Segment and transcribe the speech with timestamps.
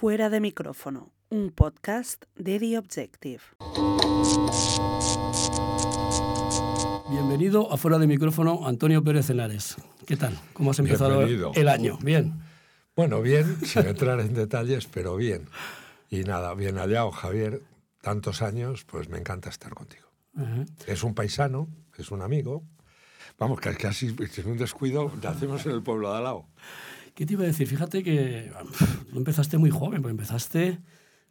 [0.00, 3.40] Fuera de micrófono, un podcast de The Objective.
[7.10, 9.74] Bienvenido a Fuera de micrófono, Antonio Pérez Henares.
[10.06, 10.38] ¿Qué tal?
[10.52, 11.50] ¿Cómo has empezado Bienvenido.
[11.56, 11.98] el año?
[12.00, 12.32] Bien.
[12.94, 15.48] Bueno, bien, sin entrar en detalles, pero bien.
[16.10, 17.62] Y nada, bien hallado, Javier.
[18.00, 20.06] Tantos años, pues me encanta estar contigo.
[20.36, 20.64] Ajá.
[20.86, 22.62] Es un paisano, es un amigo.
[23.36, 26.46] Vamos, que casi sin un descuido nacemos en el pueblo de al lado.
[27.18, 27.66] ¿Qué te iba a decir?
[27.66, 28.52] Fíjate que
[29.10, 30.78] tú empezaste muy joven, pues empezaste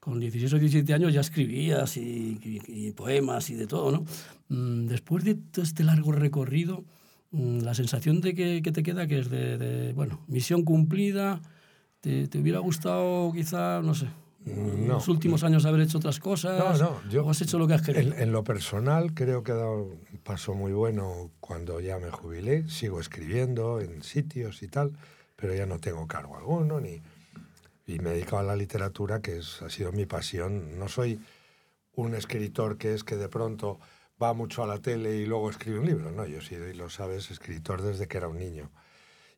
[0.02, 4.04] con 16 o 17 años, ya escribías y, y- y poemas y de todo, ¿no?
[4.50, 6.84] Mm, Después de todo este largo recorrido,
[7.32, 11.42] mm, la sensación de que, que te queda que es de, de, bueno, misión cumplida,
[12.02, 14.08] ¿te, te hubiera gustado quizá, no sé,
[14.46, 14.96] en No.
[14.96, 16.60] los últimos años haber hecho otras cosas?
[16.60, 18.14] No, no, yo- ¿O has hecho lo que has querido?
[18.14, 22.12] En, en lo personal, creo que he dado un paso muy bueno cuando ya me
[22.12, 22.68] jubilé.
[22.68, 24.92] Sigo escribiendo en sitios y tal,
[25.38, 27.02] pero ya no tengo cargo alguno ni,
[27.86, 30.78] y me he dedicado a la literatura, que es, ha sido mi pasión.
[30.78, 31.22] No soy
[31.96, 33.80] un escritor que es que de pronto
[34.22, 36.12] va mucho a la tele y luego escribe un libro.
[36.12, 38.70] No, yo y lo sabes, escritor desde que era un niño.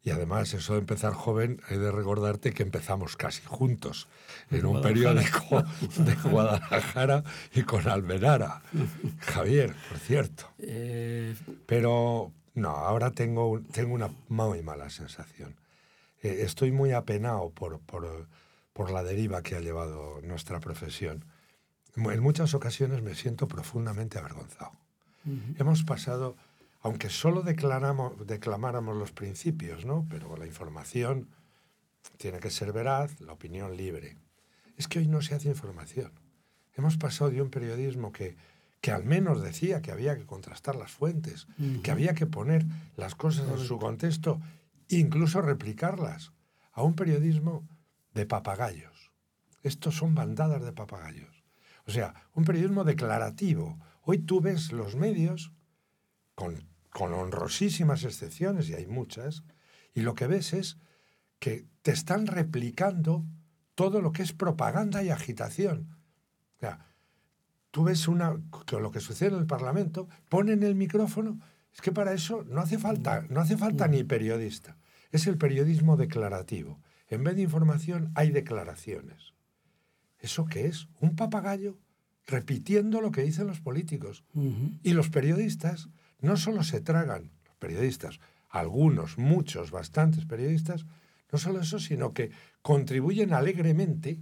[0.02, 4.08] Y además, eso de empezar joven, he de recordarte que empezamos casi juntos
[4.50, 5.64] en un periódico
[5.98, 8.62] de Guadalajara y con Almenara.
[9.20, 10.50] Javier, por cierto.
[10.58, 15.54] Eh, Pero no, ahora tengo, tengo una muy mala sensación.
[16.22, 18.28] Eh, estoy muy apenado por, por,
[18.74, 21.26] por la deriva que ha llevado nuestra profesión.
[21.96, 24.72] En muchas ocasiones me siento profundamente avergonzado.
[25.58, 26.36] Hemos pasado,
[26.82, 30.08] aunque solo declaramos, declamáramos los principios, ¿no?
[30.10, 31.28] pero la información
[32.18, 34.18] tiene que ser veraz, la opinión libre.
[34.78, 36.12] Es que hoy no se hace información.
[36.76, 38.38] Hemos pasado de un periodismo que,
[38.82, 41.48] que al menos decía que había que contrastar las fuentes,
[41.84, 44.40] que había que poner las cosas en su contexto,
[44.98, 46.34] incluso replicarlas,
[46.72, 47.68] a un periodismo
[48.14, 49.12] de papagayos.
[49.64, 51.44] Estos son bandadas de papagayos.
[51.86, 53.80] O sea, un periodismo declarativo.
[54.04, 55.52] Hoy tú ves los medios,
[56.36, 59.44] con, con honrosísimas excepciones, y hay muchas,
[59.94, 60.78] y lo que ves es
[61.40, 63.26] que te están replicando
[63.76, 65.98] todo lo que es propaganda y agitación.
[66.58, 66.86] O sea,
[67.72, 71.40] tú ves una, que lo que sucede en el Parlamento, ponen el micrófono,
[71.74, 74.78] es que para eso no hace falta, no hace falta ni periodista.
[75.12, 76.80] Es el periodismo declarativo.
[77.08, 79.34] En vez de información hay declaraciones.
[80.20, 80.88] ¿Eso qué es?
[81.00, 81.78] Un papagayo
[82.26, 84.24] repitiendo lo que dicen los políticos.
[84.84, 88.20] Y los periodistas no solo se tragan, los periodistas,
[88.50, 90.86] algunos, muchos, bastantes periodistas,
[91.32, 92.32] no solo eso, sino que
[92.62, 94.20] contribuyen alegremente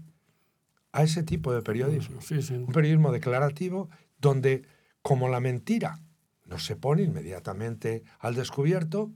[0.92, 2.22] a ese tipo de periodismo.
[2.22, 2.53] Sí, sí.
[2.53, 3.90] Un periodismo declarativo
[4.20, 4.64] donde,
[5.02, 6.00] como la mentira
[6.46, 9.12] no se pone inmediatamente al descubierto,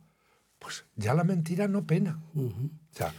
[0.62, 2.20] pues ya la mentira no pena.
[2.36, 2.70] Ujú.
[2.94, 3.14] O sea,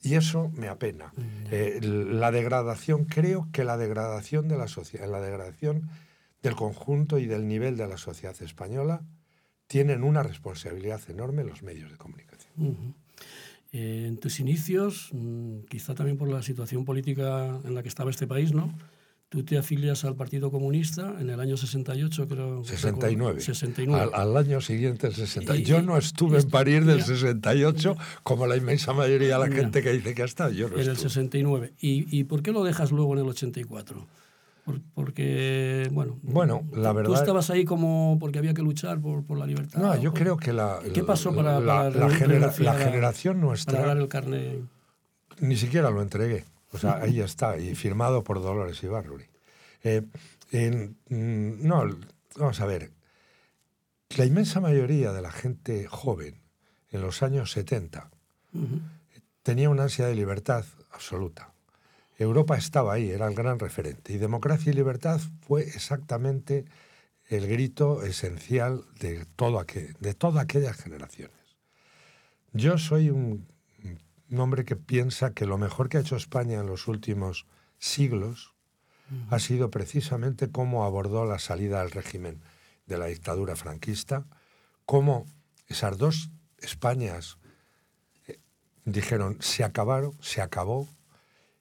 [0.00, 1.12] y eso me apena.
[1.50, 5.90] Eh, la degradación, creo que la degradación de la sociedad, la degradación
[6.40, 9.02] del conjunto y del nivel de la sociedad española
[9.66, 12.52] tienen una responsabilidad enorme los medios de comunicación.
[12.56, 12.94] Ujú.
[13.72, 18.10] Eh, en tus inicios, mm, quizá también por la situación política en la que estaba
[18.10, 18.72] este país, ¿no?
[19.30, 22.64] Tú te afilias al Partido Comunista en el año 68, creo.
[22.64, 23.42] 69.
[23.42, 24.10] 69.
[24.14, 25.54] Al, al año siguiente, el 60.
[25.56, 27.04] Y- Yo no estuve y- en París del ya.
[27.04, 30.50] 68 como la inmensa mayoría de la gente que dice que ha estado.
[30.52, 31.10] Yo no en el estuve.
[31.10, 31.74] 69.
[31.78, 34.06] ¿Y, ¿Y por qué lo dejas luego en el 84?
[34.64, 36.18] Por- porque, bueno.
[36.22, 39.78] Bueno, la verdad- Tú estabas ahí como porque había que luchar por, por la libertad.
[39.78, 42.78] No, yo creo que la, ¿Qué pasó para- la, para la genera- renunciar la a-
[42.90, 44.60] generación Para nuestra dar el carnet.
[45.40, 46.44] ni siquiera lo entregué.
[46.72, 49.24] O sea, ahí está, y firmado por Dolores Ibarruri.
[49.82, 50.02] Eh,
[50.52, 51.98] en- mm, no,
[52.36, 52.90] vamos a ver.
[54.16, 56.40] La inmensa mayoría de la gente joven
[56.90, 58.10] en los años 70
[58.54, 58.80] Ujú.
[59.42, 61.52] tenía una ansia de libertad absoluta.
[62.18, 64.12] Europa estaba ahí, era el gran referente.
[64.12, 66.64] Y democracia y libertad fue exactamente
[67.28, 71.36] el grito esencial de, todo aquel- de todas aquellas generaciones.
[72.52, 73.46] Yo soy un,
[74.30, 77.46] un hombre que piensa que lo mejor que ha hecho España en los últimos
[77.78, 78.54] siglos
[79.30, 82.42] ha sido precisamente cómo abordó la salida del régimen
[82.86, 84.26] de la dictadura franquista,
[84.84, 85.26] cómo
[85.66, 87.38] esas dos Españas
[88.26, 88.38] eh,
[88.84, 90.88] dijeron se acabaron, se acabó,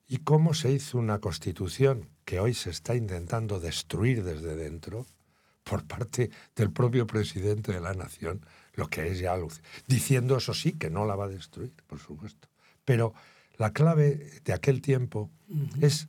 [0.10, 5.06] y cómo se hizo una constitución que hoy se está intentando destruir desde dentro
[5.64, 10.54] por parte del propio presidente de la nación, lo que es ya aluc- diciendo eso
[10.54, 12.48] sí que no la va a destruir, por supuesto.
[12.88, 13.14] Pero
[13.58, 15.30] la clave de aquel tiempo
[15.82, 16.08] es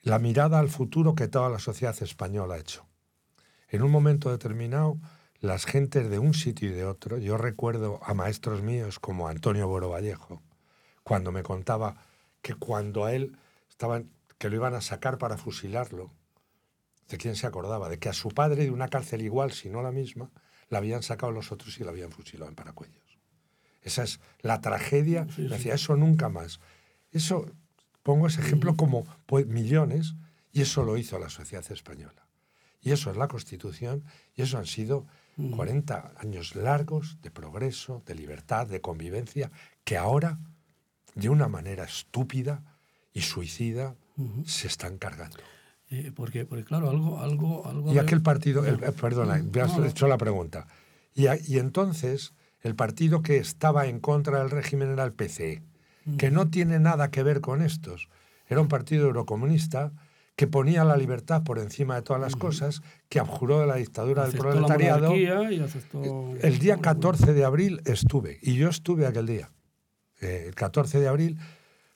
[0.00, 2.86] la mirada al futuro que toda la sociedad española ha hecho.
[3.68, 4.98] En un momento determinado,
[5.40, 9.68] las gentes de un sitio y de otro, yo recuerdo a maestros míos como Antonio
[9.68, 10.40] Boro Vallejo,
[11.02, 11.98] cuando me contaba
[12.40, 13.36] que cuando a él
[13.68, 14.08] estaban,
[14.38, 16.10] que lo iban a sacar para fusilarlo.
[17.10, 17.90] ¿De quién se acordaba?
[17.90, 20.30] De que a su padre de una cárcel igual, si no la misma,
[20.70, 23.17] la habían sacado los otros y la habían fusilado en Paracuellos.
[23.82, 25.26] Esa es la tragedia.
[25.28, 25.48] Sí, sí.
[25.48, 26.60] Decía, eso nunca más.
[27.12, 27.46] Eso,
[28.02, 30.14] pongo ese ejemplo como pues, millones,
[30.52, 32.26] y eso lo hizo la sociedad española.
[32.80, 34.04] Y eso es la Constitución,
[34.34, 35.06] y eso han sido
[35.56, 39.50] 40 años largos de progreso, de libertad, de convivencia,
[39.84, 40.38] que ahora,
[41.14, 42.62] de una manera estúpida
[43.12, 43.94] y suicida,
[44.44, 45.36] se están cargando.
[45.90, 47.20] Eh, porque, porque, claro, algo...
[47.20, 49.86] algo, algo Y de- aquel partido, el- eh, perdona, me has No, no.
[49.86, 50.66] hecho la pregunta.
[51.14, 52.32] Y, a- y entonces
[52.62, 55.62] el partido que estaba en contra del régimen era el PCE,
[56.16, 58.08] que no tiene nada que ver con estos.
[58.46, 59.92] Era un partido eurocomunista
[60.36, 64.22] que ponía la libertad por encima de todas las cosas, que abjuró de la dictadura
[64.22, 65.14] del aceptó proletariado.
[65.50, 66.34] y aceptó...
[66.40, 69.50] El día 14 de abril estuve, y yo estuve aquel día.
[70.20, 71.38] Eh, el 14 de abril,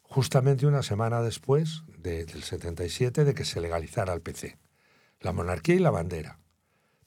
[0.02, 4.58] justamente una semana después de- del 77 de que se legalizara el PC.
[5.20, 6.38] La monarquía y la bandera.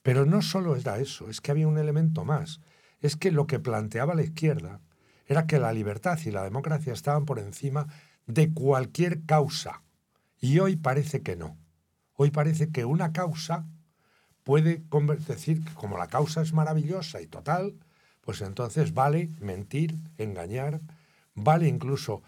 [0.02, 2.60] Pero no solo era eso, es que había un elemento más.
[3.00, 4.80] Es que lo que planteaba la izquierda
[5.26, 7.86] era que la libertad y la democracia estaban por encima
[8.26, 9.82] de cualquier causa.
[10.40, 11.56] Y hoy parece que no.
[12.14, 13.66] Hoy parece que una causa
[14.44, 14.82] puede
[15.26, 17.74] decir que como la causa es maravillosa y total,
[18.20, 20.80] pues entonces vale mentir, engañar,
[21.34, 22.22] vale incluso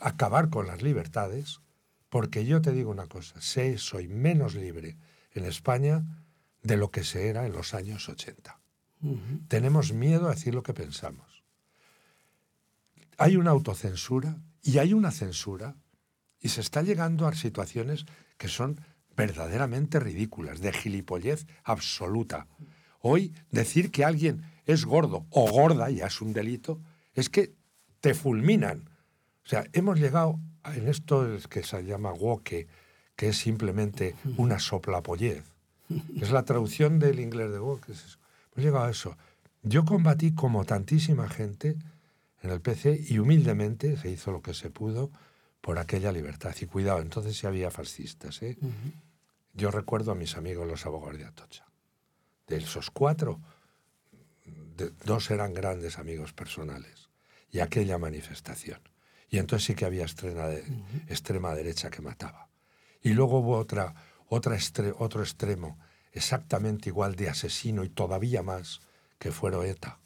[0.00, 1.60] acabar con las libertades,
[2.08, 4.96] porque yo te digo una cosa, sé, soy menos libre
[5.32, 6.04] en España
[6.62, 8.58] de lo que se era en los años 80.
[9.48, 11.42] Tenemos miedo a decir lo que pensamos.
[13.18, 15.76] Hay una autocensura y hay una censura
[16.40, 18.04] y se está llegando a situaciones
[18.36, 18.80] que son
[19.16, 22.46] verdaderamente ridículas, de gilipollez absoluta.
[23.00, 26.80] Hoy decir que alguien es gordo o gorda, ya es un delito,
[27.14, 27.54] es que
[28.00, 28.90] te fulminan.
[29.44, 32.66] O sea, hemos llegado a- en esto que se llama woke,
[33.14, 35.44] que es simplemente una soplapollez.
[36.20, 37.88] Es la traducción del inglés de woke.
[37.90, 38.18] es.
[38.56, 39.16] Hemos llegado a eso.
[39.62, 41.76] Yo combatí como tantísima gente
[42.42, 45.10] en el PC y humildemente se hizo lo que se pudo
[45.60, 46.54] por aquella libertad.
[46.60, 48.40] Y cuidado, entonces sí había fascistas.
[48.42, 48.56] ¿eh?
[49.52, 51.66] Yo recuerdo a mis amigos los abogados de Atocha.
[52.46, 53.40] De esos cuatro,
[54.76, 57.10] de- dos eran grandes amigos personales.
[57.50, 58.80] Y aquella manifestación.
[59.28, 60.64] Y entonces sí que había extrema, de-
[61.08, 62.48] extrema derecha que mataba.
[63.02, 63.94] Y luego hubo otra,
[64.28, 65.78] otra estre- otro extremo
[66.16, 68.80] exactamente igual de asesino y todavía más,
[69.18, 69.98] que fueron ETA,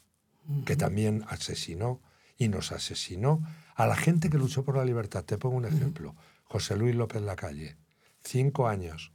[0.65, 2.01] que también asesinó
[2.37, 3.41] y nos asesinó
[3.75, 5.23] a la gente que luchó por la libertad.
[5.23, 6.15] Te pongo un ejemplo.
[6.43, 7.77] José Luis López Lacalle,
[8.23, 9.13] cinco años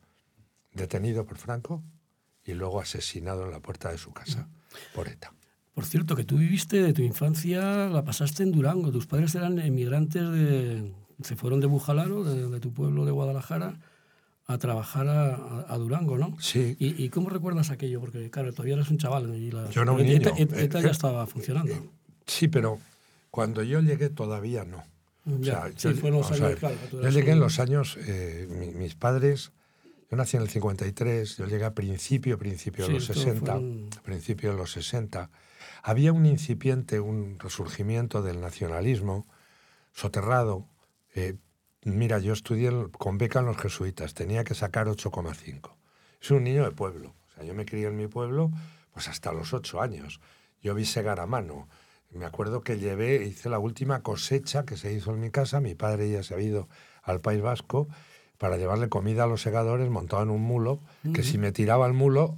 [0.72, 1.82] detenido por Franco
[2.44, 4.48] y luego asesinado en la puerta de su casa
[4.94, 5.32] por ETA.
[5.74, 8.90] Por cierto, que tú viviste de tu infancia, la pasaste en Durango.
[8.90, 10.94] Tus padres eran emigrantes de...
[11.22, 13.78] Se fueron de Bujalaro, de, de tu pueblo de Guadalajara,
[14.48, 15.34] a trabajar a,
[15.68, 16.36] a- Durango, ¿no?
[16.40, 16.76] Sí.
[16.78, 18.00] ¿Y, y cómo recuerdas aquello?
[18.00, 19.34] Porque, claro, todavía eres un chaval.
[19.34, 20.30] Y la, Yo un ETA.
[20.36, 21.74] ETA- ETA ya Eh, estaba funcionando.
[22.26, 22.78] Sí, pero
[23.30, 24.84] cuando yo llegué todavía no.
[25.28, 28.46] O Ya, sea, sí, yo- fueron los años, claro, Yo llegué en los años, eh,
[28.48, 29.50] mi- mis padres,
[30.10, 33.88] yo nací en el 53, yo llegué a principio, principio de los esto 60, fueron-
[33.98, 35.30] a principio de los 60.
[35.82, 39.26] Había un incipiente, un resurgimiento del nacionalismo
[39.92, 40.66] soterrado.
[41.14, 41.34] Eh,
[41.84, 45.70] mira, yo estudié con beca en los jesuitas, tenía que sacar 8,5.
[46.20, 48.50] Soy un niño de pueblo, o sea, yo me crié en mi pueblo
[48.92, 50.20] pues hasta los 8 años.
[50.62, 51.68] Yo vi segar a mano.
[52.10, 55.60] Me acuerdo que llevé, hice la última cosecha que se hizo en mi casa.
[55.60, 56.68] Mi padre ya se había ido
[57.02, 57.88] al País Vasco
[58.38, 60.80] para llevarle comida a los segadores montado en un mulo,
[61.14, 62.36] que si me tiraba el mulo,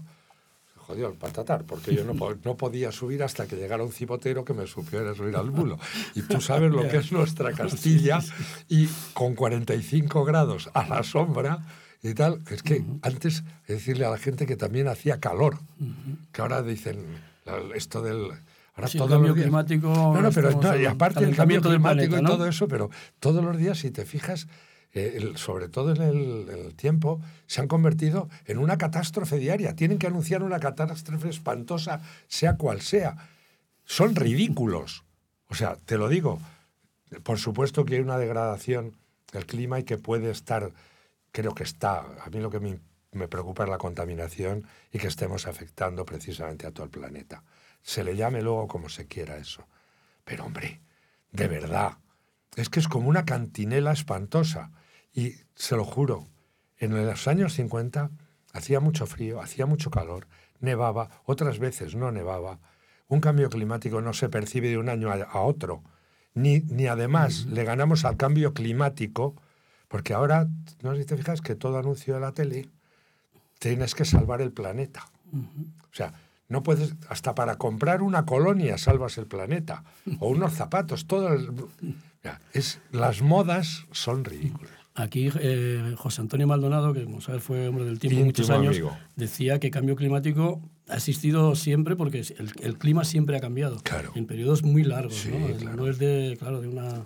[0.88, 2.14] jodió el patatar, porque yo no,
[2.44, 5.78] no podía subir hasta que llegara un cipotero que me supiera subir al mulo.
[6.14, 8.20] Y tú sabes lo que es nuestra Castilla,
[8.68, 11.66] y con 45 grados a la sombra
[12.02, 12.40] y tal.
[12.50, 15.58] Es que antes, decirle a la gente que también hacía calor,
[16.32, 17.04] que ahora dicen
[17.74, 18.30] esto del...
[18.74, 21.34] Ahora Sí, el todos cambio los días- climático, No, no, pero no, y aparte del
[21.36, 22.28] cambio climático planeta, y ¿no?
[22.30, 22.88] todo eso, pero
[23.20, 24.46] todos los días, si te fijas,
[25.06, 29.76] eh, sobre todo en el, el tiempo, se han convertido en una catástrofe diaria.
[29.76, 33.28] Tienen que anunciar una catástrofe espantosa, sea cual sea.
[33.84, 35.04] Son ridículos.
[35.48, 36.40] O sea, te lo digo,
[37.22, 38.94] por supuesto que hay una degradación
[39.32, 40.72] del clima y que puede estar,
[41.32, 42.78] creo que está, a mí lo que me,
[43.12, 47.42] me preocupa es la contaminación y que estemos afectando precisamente a todo el planeta.
[47.82, 49.66] Se le llame luego como se quiera eso.
[50.24, 50.80] Pero hombre,
[51.32, 51.98] de verdad,
[52.56, 54.70] es que es como una cantinela espantosa.
[55.18, 56.28] Y se lo juro,
[56.78, 58.12] en los años 50
[58.52, 60.28] hacía mucho frío, hacía mucho calor,
[60.60, 62.60] nevaba, otras veces no nevaba.
[63.08, 65.82] Un cambio climático no se percibe de un año a, otro.
[66.34, 69.34] Ni, ni además le ganamos al cambio climático
[69.88, 70.46] Porque ahora,
[70.82, 72.68] no sé si te fijas que todo anuncio de la tele
[73.58, 75.08] tienes que salvar el planeta.
[75.32, 76.12] O sea,
[76.48, 79.82] no puedes, hasta para comprar una colonia salvas el planeta,
[80.20, 81.50] o unos zapatos, todo el-
[82.52, 84.78] es, las modas son ridículas.
[85.00, 88.74] Aquí eh, José Antonio Maldonado, que como sabes fue hombre del tiempo Íntimo muchos años,
[88.76, 88.96] amigo.
[89.16, 93.78] decía que cambio climático ha existido siempre porque el, el clima siempre ha cambiado.
[93.84, 94.10] Claro.
[94.16, 95.56] En periodos muy largos, Sí, ¿no?
[95.56, 95.76] claro.
[95.76, 97.04] No es de, claro, de una...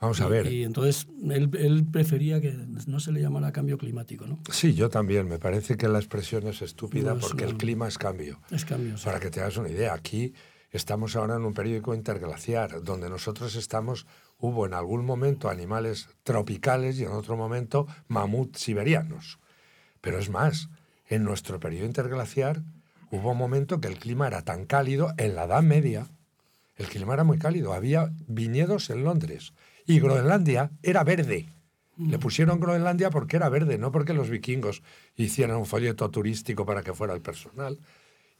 [0.00, 0.52] Vamos a ver.
[0.52, 2.52] Y entonces él, él prefería que
[2.86, 4.38] no se le llamara cambio climático, ¿no?
[4.50, 5.28] Sí, yo también.
[5.28, 8.40] Me parece que la expresión es estúpida No, es porque el clima es cambio.
[8.50, 8.98] Es cambio.
[8.98, 9.04] sí.
[9.04, 10.34] Para que te hagas una idea, aquí
[10.74, 14.06] estamos ahora en un periódico interglaciar, donde nosotros estamos,
[14.38, 19.38] hubo en algún momento animales tropicales y en otro momento mamuts siberianos.
[20.00, 20.68] Pero es más,
[21.08, 22.62] en nuestro periodo interglaciar
[23.12, 26.08] hubo un momento que el clima era tan cálido, en la Edad Media,
[26.76, 29.52] el clima era muy cálido, había viñedos en Londres
[29.86, 31.48] y Groenlandia era verde.
[31.96, 34.82] Le pusieron Groenlandia porque era verde, no porque los vikingos
[35.14, 37.78] hicieran un folleto turístico para que fuera el personal.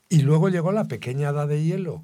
[0.08, 2.02] Y luego llegó la pequeña edad de hielo,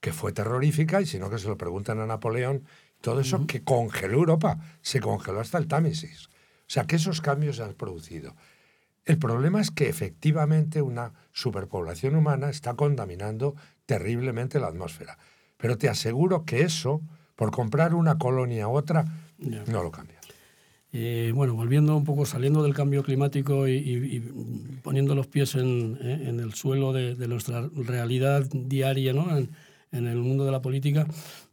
[0.00, 2.64] que fue terrorífica, y si no que se lo preguntan a Napoleón,
[3.00, 6.26] todo eso que congeló Europa, se congeló hasta el Támesis.
[6.28, 8.34] O sea, que esos cambios se han producido.
[9.04, 15.18] El problema es que efectivamente una superpoblación humana está contaminando terriblemente la atmósfera.
[15.56, 17.00] Pero te aseguro que eso,
[17.36, 19.04] por comprar una colonia u otra,
[19.38, 19.64] Ya.
[19.66, 20.18] no lo cambia.
[20.92, 24.20] Eh, bueno, volviendo un poco, saliendo del cambio climático y, y- y
[24.82, 29.36] poniendo los pies en, eh, en el suelo de, de nuestra realidad diaria, ¿no?
[29.36, 29.50] En,
[29.92, 31.06] en el mundo de la política,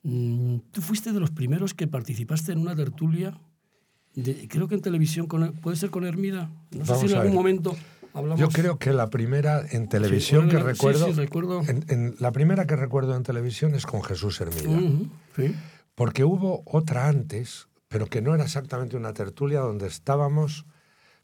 [0.03, 3.37] mm, tú fuiste de los primeros que participaste en una tertulia,
[4.15, 6.49] de- creo que en televisión, con, puede ser con Hermida.
[6.71, 7.39] No sé Vamos si en a algún ver.
[7.39, 7.75] momento
[8.13, 8.39] hablamos.
[8.39, 11.61] Yo creo que la primera en televisión Sí, que sí, recuerdo, sí, recuerdo.
[11.67, 14.69] en- en- la primera que recuerdo en televisión es con Jesús Hermida.
[14.69, 15.55] Ujú, sí.
[15.95, 20.65] Porque hubo otra antes, pero que no era exactamente una tertulia donde estábamos,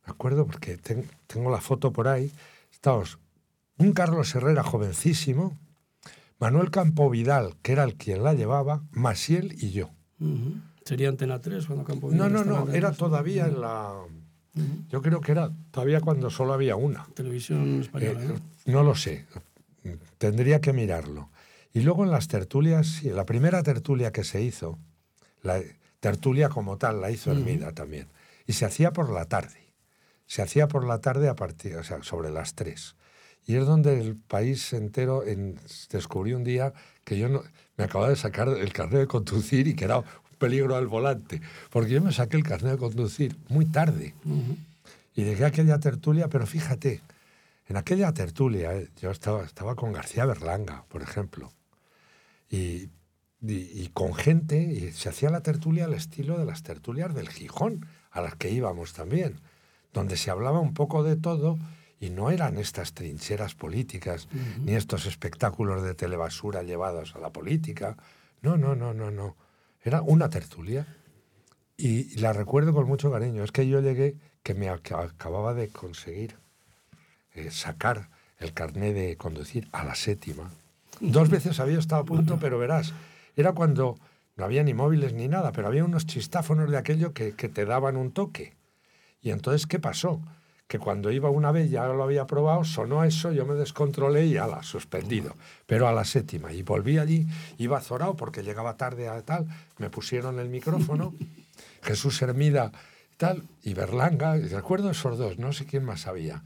[0.06, 2.32] me acuerdo porque ten- tengo la foto por ahí,
[2.72, 3.20] estábamos
[3.78, 5.58] un Carlos Herrera jovencísimo,
[6.40, 9.90] Manuel Campo Vidal, que era el quien la llevaba, Masiel y yo.
[10.20, 10.56] Ujú.
[10.86, 13.94] ¿Sería Antena 3 cuando Campo No, Vidal no, no, en era todavía en la...
[14.90, 17.08] Yo creo que era todavía cuando solo había una.
[17.16, 18.20] Televisión Eh, española.
[18.22, 18.36] ¿no?
[18.72, 19.26] no lo sé,
[20.20, 21.30] tendría que mirarlo.
[21.74, 24.78] Y luego en las tertulias, sí, la primera tertulia que se hizo,
[25.42, 25.60] la
[26.00, 28.10] tertulia como tal, la hizo Hermida también.
[28.46, 29.74] Y se hacía por la tarde.
[30.28, 32.96] Se hacía por la tarde a partir, o sea, sobre las tres.
[33.46, 35.60] Y es donde el país entero en-
[35.90, 36.74] descubrió un día
[37.04, 37.44] que yo no,
[37.78, 40.06] me acababa de sacar el carnet de conducir y que era un
[40.38, 41.42] peligro al volante.
[41.70, 44.14] Porque yo me saqué el carnet de conducir muy tarde.
[44.26, 44.56] Ujú.
[45.16, 47.02] Y llegué a aquella tertulia, pero fíjate,
[47.68, 51.52] en aquella tertulia eh, yo estaba, estaba con García Berlanga, por ejemplo,
[52.50, 52.90] y,
[53.42, 57.30] y- y con gente, y se hacía la tertulia al estilo de las tertulias del
[57.30, 59.40] Gijón, a las que íbamos también,
[59.94, 61.58] donde se hablaba un poco de todo
[62.04, 64.28] y no eran estas trincheras políticas,
[64.66, 67.96] ni estos espectáculos de telebasura llevados a la política.
[68.42, 69.38] No, no, no, no, no.
[69.82, 70.86] Era una tertulia
[71.78, 73.44] y la recuerdo con mucho cariño.
[73.44, 76.36] Es que yo llegué, que me ac- acababa de conseguir
[77.36, 80.52] eh, sacar el carné de conducir a la séptima.
[81.00, 82.94] Dos veces había estado a punto, pero verás,
[83.38, 83.98] era cuando
[84.36, 87.64] no había ni móviles ni nada, pero había unos chistáfonos de aquello que, que te
[87.66, 88.54] daban un toque.
[89.22, 90.22] Y entonces, ¿qué pasó?
[90.74, 94.38] Que cuando iba una vez, ya lo había probado, sonó eso, yo me descontrolé y
[94.38, 95.36] ala, suspendido.
[95.68, 96.52] Pero a la séptima.
[96.52, 97.28] Y volví allí,
[97.60, 99.46] iba azorado porque llegaba tarde a tal,
[99.78, 101.14] me pusieron el micrófono,
[101.84, 102.72] Jesús Hermida
[103.12, 106.42] y tal, y Berlanga, y recuerdo esos dos, no sé quién más había.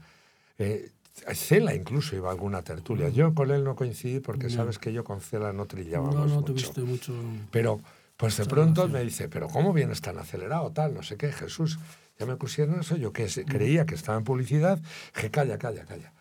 [0.58, 0.90] Eh,
[1.32, 3.08] Cela incluso iba a alguna tertulia.
[3.08, 6.34] Yo con él no coincidí porque sabes que yo con Cela no trillábamos No, no
[6.34, 6.44] mucho.
[6.44, 7.14] tuviste mucho.
[7.50, 7.80] Pero,
[8.18, 8.92] pues de pronto relación.
[8.92, 10.92] me dice, pero ¿cómo vienes tan acelerado, tal?
[10.92, 11.78] No sé qué, Jesús.
[12.18, 14.80] Ya me pusieron eso, yo que creía que estaba en publicidad,
[15.14, 16.12] que calla, calla, calla.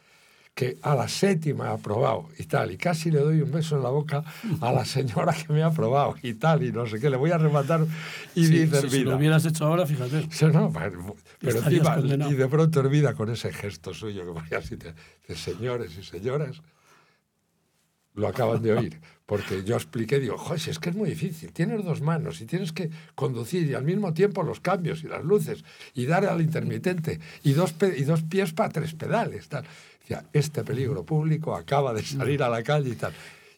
[0.54, 3.84] Que a la séptima ha aprobado y tal, y casi le doy un beso en
[3.84, 4.24] la boca
[4.62, 7.32] a la señora que me ha aprobado y tal, y no sé qué, le voy
[7.32, 7.86] a rematar
[8.36, 10.28] y Sí, dice si, si lo hubieras hecho ahora, fíjate.
[10.32, 12.32] Sí, no, pero pero encima, condenado.
[12.32, 14.94] y de pronto Hermida con ese gesto suyo que vaya así, te-
[15.28, 16.62] de señores y señoras,
[18.18, 19.00] lo acaban de oír.
[19.26, 22.46] Porque yo expliqué, digo, joder, si es que es muy difícil, tienes dos manos y
[22.46, 26.42] tienes que conducir y al mismo tiempo los cambios y las luces y dar al
[26.42, 29.48] intermitente y dos, y dos pies para tres pedales.
[29.50, 29.66] Tal.
[30.00, 33.14] Decía, este peligro público acaba de salir a la calle y tal.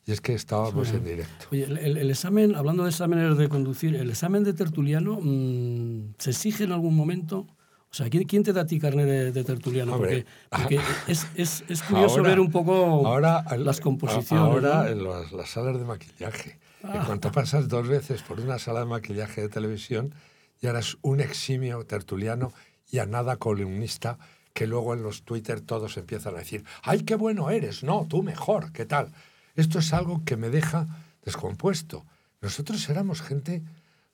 [0.08, 1.46] Y es que estábamos en directo.
[1.52, 6.16] Oye, el, el- el examen, hablando de exámenes de conducir, ¿el examen de tertuliano mm,
[6.18, 7.46] se exige en algún momento?
[7.92, 9.96] O sea, ¿quién, quién te da a ti carne de, de tertuliano?
[9.96, 10.26] Hombre.
[10.50, 10.80] porque porque
[11.12, 12.74] es, es- es curioso Ahora- ver un poco
[13.08, 14.32] ahora, las composiciones.
[14.32, 14.88] Ahora ¿no?
[14.88, 16.60] en las, las salas de maquillaje.
[16.84, 17.04] En Ah.
[17.06, 20.14] cuanto pasas dos veces por una sala de maquillaje de televisión,
[20.62, 22.54] y ahora es un eximio tertuliano
[22.90, 24.18] y a nada columnista
[24.54, 27.84] que luego en los Twitter todos empiezan a decir, ¡ay, qué bueno eres!
[27.84, 29.12] No, tú mejor, ¿qué tal?
[29.56, 30.88] Esto es algo que me deja
[31.24, 32.06] descompuesto.
[32.42, 33.62] Nosotros éramos gente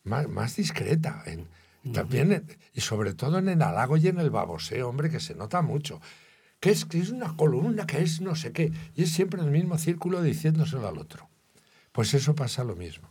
[0.03, 1.47] más, más discreta, en,
[1.93, 5.61] también, y sobre todo en el halago y en el baboseo, hombre, que se nota
[5.61, 6.01] mucho.
[6.59, 8.71] Que es, que es una columna, que es no sé qué.
[8.95, 11.29] Y es siempre el mismo círculo diciéndoselo al otro.
[11.91, 13.09] Pues eso pasa lo mismo.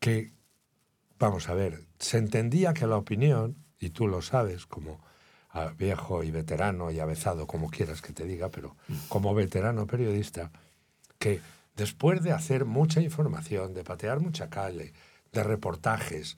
[0.00, 0.32] Que,
[1.18, 5.00] vamos a ver, se entendía que la opinión, y tú lo sabes como
[5.78, 8.76] viejo y veterano y avezado, como quieras que te diga, pero
[9.08, 10.50] como veterano periodista,
[11.18, 11.40] que
[11.76, 14.92] después de hacer mucha información, de patear mucha calle,
[15.32, 16.36] de reportajes,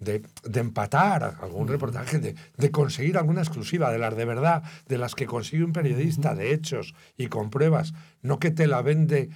[0.00, 0.22] de,
[0.54, 5.62] empatar algún reportaje, de, conseguir alguna exclusiva de las de verdad, de las que consigue
[5.62, 7.92] un periodista, de hechos y con pruebas,
[8.22, 9.30] no que te la vende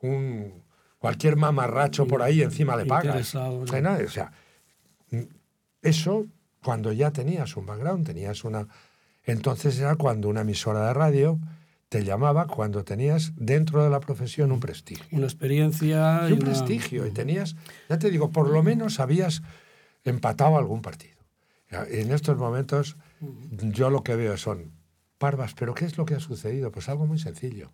[0.00, 0.64] un
[0.98, 3.34] cualquier mamarracho por ahí encima le pagas.
[3.34, 3.66] O
[4.08, 4.32] sea,
[5.82, 6.26] eso
[6.62, 8.66] cuando ya tenías un background, tenías una...
[9.24, 11.38] Entonces era cuando una emisora de radio
[11.88, 15.06] te llamaba cuando tenías dentro de la profesión un prestigio.
[15.12, 16.26] Una experiencia.
[16.28, 17.06] Y un prestigio.
[17.06, 17.54] Y tenías,
[17.88, 19.42] ya te digo, por lo menos habías
[20.10, 21.16] empatado algún partido.
[21.70, 22.96] En estos momentos
[23.50, 24.72] yo lo que veo son
[25.18, 26.70] parvas, pero ¿qué es lo que ha sucedido?
[26.70, 27.72] Pues algo muy sencillo.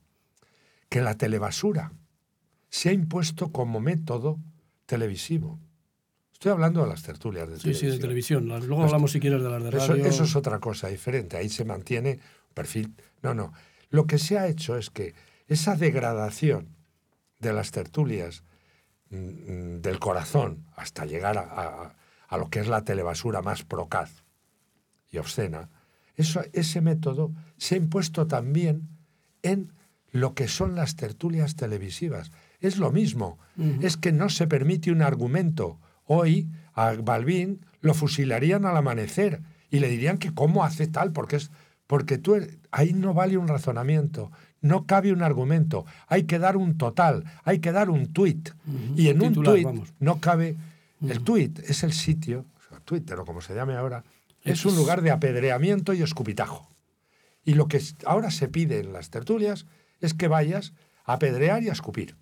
[0.88, 1.92] Que la telebasura
[2.68, 4.38] se ha impuesto como método
[4.86, 5.58] televisivo.
[6.32, 7.74] Estoy hablando de las tertulias de televisión.
[7.74, 8.48] Sí, sí, de televisión.
[8.66, 9.94] Luego hablamos si quieres de las de radio.
[9.94, 11.36] Eso, eso es otra cosa diferente.
[11.36, 12.12] Ahí se mantiene
[12.48, 12.94] un perfil.
[13.22, 13.52] No, no.
[13.90, 15.14] Lo que se ha hecho es que
[15.48, 16.74] esa degradación
[17.38, 18.42] de las tertulias
[19.10, 21.96] mm, mm, del corazón hasta llegar a, a
[22.36, 24.24] lo que es la telebasura más procaz
[25.10, 25.68] y obscena,
[26.16, 28.88] eso, ese método se ha impuesto también
[29.42, 29.72] en
[30.10, 32.30] lo que son las tertulias televisivas.
[32.60, 33.38] Es lo mismo,
[33.80, 35.78] es que no se permite un argumento.
[36.04, 41.36] Hoy a Balbín lo fusilarían al amanecer y le dirían que cómo hace tal, porque
[41.36, 41.50] es
[41.92, 42.36] porque tú
[42.70, 44.30] ahí no vale un razonamiento,
[44.62, 48.48] no cabe un argumento, hay que dar un total, hay que dar un tuit.
[48.96, 49.68] Y en un tuit
[49.98, 50.56] no cabe
[51.08, 52.46] el tuit es el sitio,
[52.84, 54.04] Twitter o como se llame ahora,
[54.42, 56.74] es un lugar de apedreamiento y escupitajo.
[57.44, 59.66] Y lo que ahora se pide en las tertulias
[60.00, 62.16] es que vayas a apedrear y a escupir.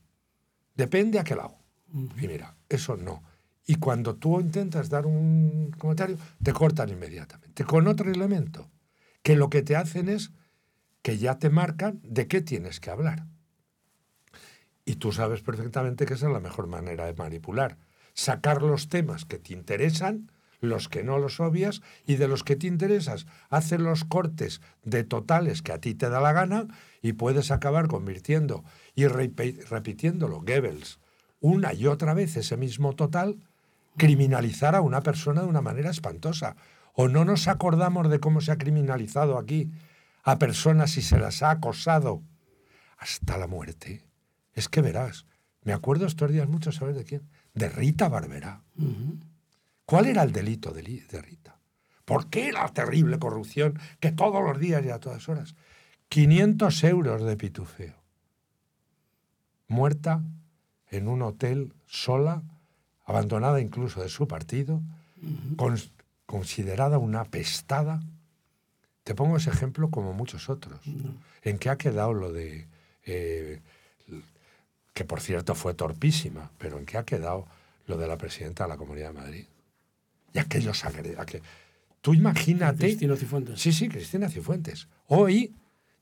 [0.74, 1.58] Depende a qué lado.
[1.92, 3.22] Y mira, eso no.
[3.66, 7.64] Y cuando tú intentas dar un comentario, te cortan inmediatamente.
[7.64, 8.70] Con otro elemento,
[9.22, 10.32] que lo que te hacen es
[11.02, 13.26] que ya te marcan de qué tienes que hablar.
[14.84, 17.78] Y tú sabes perfectamente que esa es la mejor manera de manipular
[18.14, 22.56] sacar los temas que te interesan, los que no los obvias, y de los que
[22.56, 26.68] te interesas, hacer los cortes de totales que a ti te da la gana
[27.02, 30.98] y puedes acabar convirtiendo y repitiéndolo, Goebbels,
[31.40, 33.38] una y otra vez ese mismo total,
[33.96, 36.56] criminalizar a una persona de una manera espantosa.
[36.94, 39.70] O no nos acordamos de cómo se ha criminalizado aquí
[40.22, 42.22] a personas y se las ha acosado
[42.98, 44.04] hasta la muerte.
[44.52, 45.24] Es que verás,
[45.62, 47.22] me acuerdo estos días mucho, ¿sabes de quién?
[47.54, 48.62] De Rita Barberá.
[49.84, 51.58] ¿Cuál era el delito de, Rita?
[52.04, 55.54] ¿Por qué la terrible corrupción que todos los días y a todas horas?
[56.08, 57.94] 500 euros de pitufeo.
[59.68, 60.22] Muerta
[60.88, 62.42] en un hotel sola,
[63.04, 64.82] abandonada incluso de su partido,
[66.26, 68.00] considerada una pestada.
[69.04, 70.80] Te pongo ese ejemplo como muchos otros.
[71.42, 72.68] ¿En qué ha quedado lo de
[73.04, 73.60] eh,
[74.92, 77.46] que por cierto fue torpísima, pero ¿en qué ha quedado
[77.86, 79.46] lo de la presidenta de la Comunidad de Madrid?
[80.32, 80.82] Y aquellos
[81.26, 81.42] que
[82.00, 82.78] Tú imagínate...
[82.78, 83.60] Cristina Cifuentes.
[83.60, 84.88] Sí, sí, Cristina Cifuentes.
[85.06, 85.54] Hoy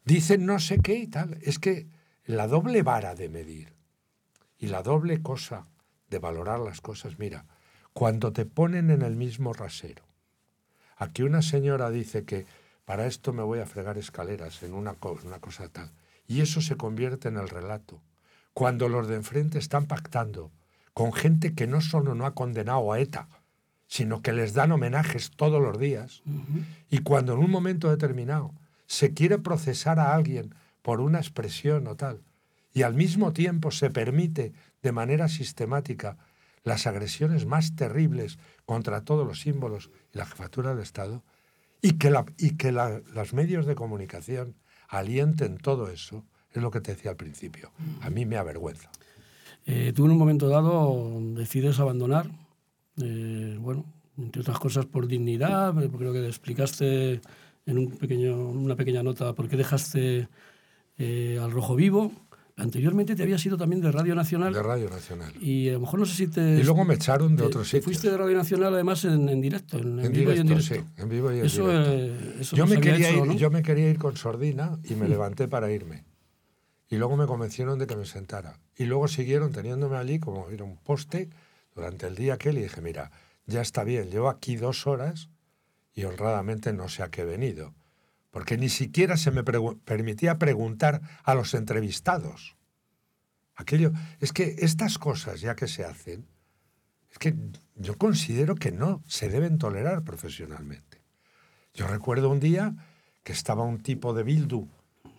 [0.04, 1.38] dicen no sé qué y tal.
[1.42, 1.88] Es que
[2.24, 3.72] la doble vara de medir
[4.58, 5.66] y la doble cosa
[6.08, 7.46] de valorar las cosas, mira,
[7.92, 10.04] cuando te ponen en el mismo rasero.
[10.96, 12.46] Aquí una señora dice que
[12.84, 15.90] para esto me voy a fregar escaleras en una, una cosa tal.
[16.26, 18.00] Y eso se convierte en el relato
[18.58, 20.50] cuando los de enfrente están pactando
[20.92, 23.28] con gente que no solo no ha condenado a ETA,
[23.86, 26.24] sino que les dan homenajes todos los días,
[26.90, 28.52] y cuando en un momento determinado
[28.88, 32.24] se quiere procesar a alguien por una expresión o tal,
[32.74, 36.18] y al mismo tiempo se permite de manera sistemática
[36.64, 41.22] las agresiones más terribles contra todos los símbolos y la jefatura del Estado,
[41.80, 44.56] y que, la, y que los medios de comunicación
[44.88, 47.70] alienten todo eso, es lo que te decía al principio.
[48.00, 48.90] A mí me avergüenza.
[49.66, 52.30] Eh, tú en un momento dado decides abandonar,
[53.02, 53.84] eh, bueno,
[54.16, 57.20] entre otras cosas por dignidad, creo que explicaste
[57.66, 60.28] en un pequeño, una pequeña nota por qué dejaste
[60.98, 62.12] eh, al rojo vivo,
[62.60, 64.52] Anteriormente te había sido también de Radio Nacional.
[64.52, 65.32] De Radio Nacional.
[65.40, 66.58] Y a lo mejor no sé si te...
[66.58, 67.84] Y luego me echaron de te- otros te sitios.
[67.84, 70.74] Fuiste de Radio Nacional además en, en directo, en, en En vivo y en directo,
[70.74, 70.90] directo.
[70.96, 71.92] sí, en vivo y en eso, directo.
[71.92, 73.32] eh, eso Yo no me, se había quería hecho, ir, ¿no?
[73.34, 76.02] yo me quería ir con sordina y me levanté para irme.
[76.88, 78.58] Y luego me convencieron de que me sentara.
[78.76, 81.28] Y luego siguieron teniéndome allí como era un poste
[81.74, 83.10] durante el día aquel y dije, mira,
[83.46, 85.28] ya está bien, llevo aquí dos horas
[85.94, 87.74] y honradamente no sé a qué he venido.
[88.30, 92.56] Porque ni siquiera se me permitía preguntar a los entrevistados.
[93.54, 96.26] Aquello, es que estas cosas ya que se hacen,
[97.10, 97.34] es que
[97.74, 101.02] yo considero que no se deben tolerar profesionalmente.
[101.74, 102.74] Yo recuerdo un día
[103.24, 104.68] que estaba un tipo de Bildu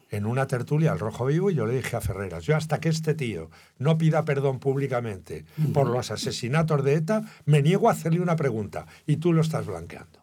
[0.09, 2.89] en una tertulia al Rojo Vivo y yo le dije a Ferreras, yo hasta que
[2.89, 8.19] este tío no pida perdón públicamente por los asesinatos de ETA, me niego a hacerle
[8.21, 10.19] una pregunta y tú lo estás blanqueando.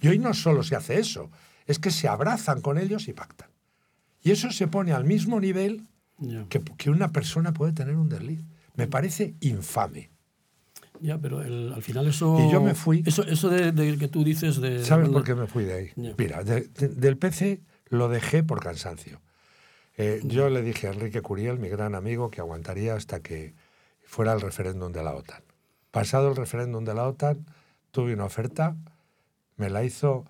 [0.00, 1.30] Y hoy no solo se hace eso,
[1.66, 3.48] es que se abrazan con ellos y pactan.
[4.22, 5.86] Y eso se pone al mismo nivel
[6.18, 6.46] Ya.
[6.48, 8.40] que, que una persona puede tener un desliz.
[8.76, 10.10] Me parece infame.
[11.00, 12.38] Ya, pero el- al final eso...
[12.40, 13.02] Y yo me fui.
[13.04, 14.84] Eso, eso de, de que tú dices de...
[14.84, 15.90] ¿Sabes cuando- por qué me fui de ahí?
[16.16, 17.60] Mira, de- de- del PC
[17.92, 19.20] lo dejé por cansancio.
[19.98, 23.54] Eh, yo le dije a Enrique Curiel, mi gran amigo, que aguantaría hasta que
[24.06, 25.42] fuera el referéndum de la OTAN.
[25.90, 27.44] Pasado el referéndum de la OTAN,
[27.90, 28.76] tuve una oferta,
[29.56, 30.24] me la hizo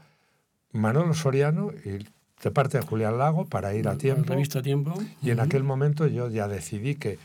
[0.73, 2.05] Manolo Soriano y
[2.43, 4.33] de parte de Julián Lago para ir a tiempo.
[4.33, 5.01] revista Tiempo.
[5.23, 7.21] Y en aquel momento yo ya decidí que,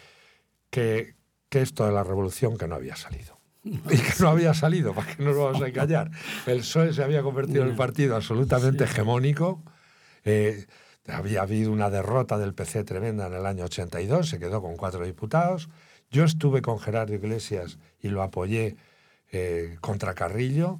[0.69, 1.15] que,
[1.50, 3.39] que esto de la revolución que no había salido.
[3.63, 6.12] Y que no había salido, para que no nos vamos a engañar.
[6.45, 9.63] El PSOE se había convertido en un partido absolutamente hegemónico.
[10.27, 10.65] Eh,
[11.07, 15.05] había habido una derrota del PC tremenda en el año 82, se quedó con cuatro
[15.05, 15.69] diputados.
[16.11, 18.75] Yo estuve con Gerardo Iglesias y lo apoyé
[19.31, 20.79] eh, contra Carrillo,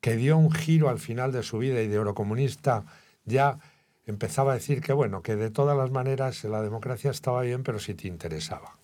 [0.00, 2.84] que dio un giro al final de su vida y de eurocomunista
[3.24, 3.58] ya
[4.06, 7.78] empezaba a decir que, bueno, que de todas las maneras la democracia estaba bien, pero
[7.78, 8.78] si te interesaba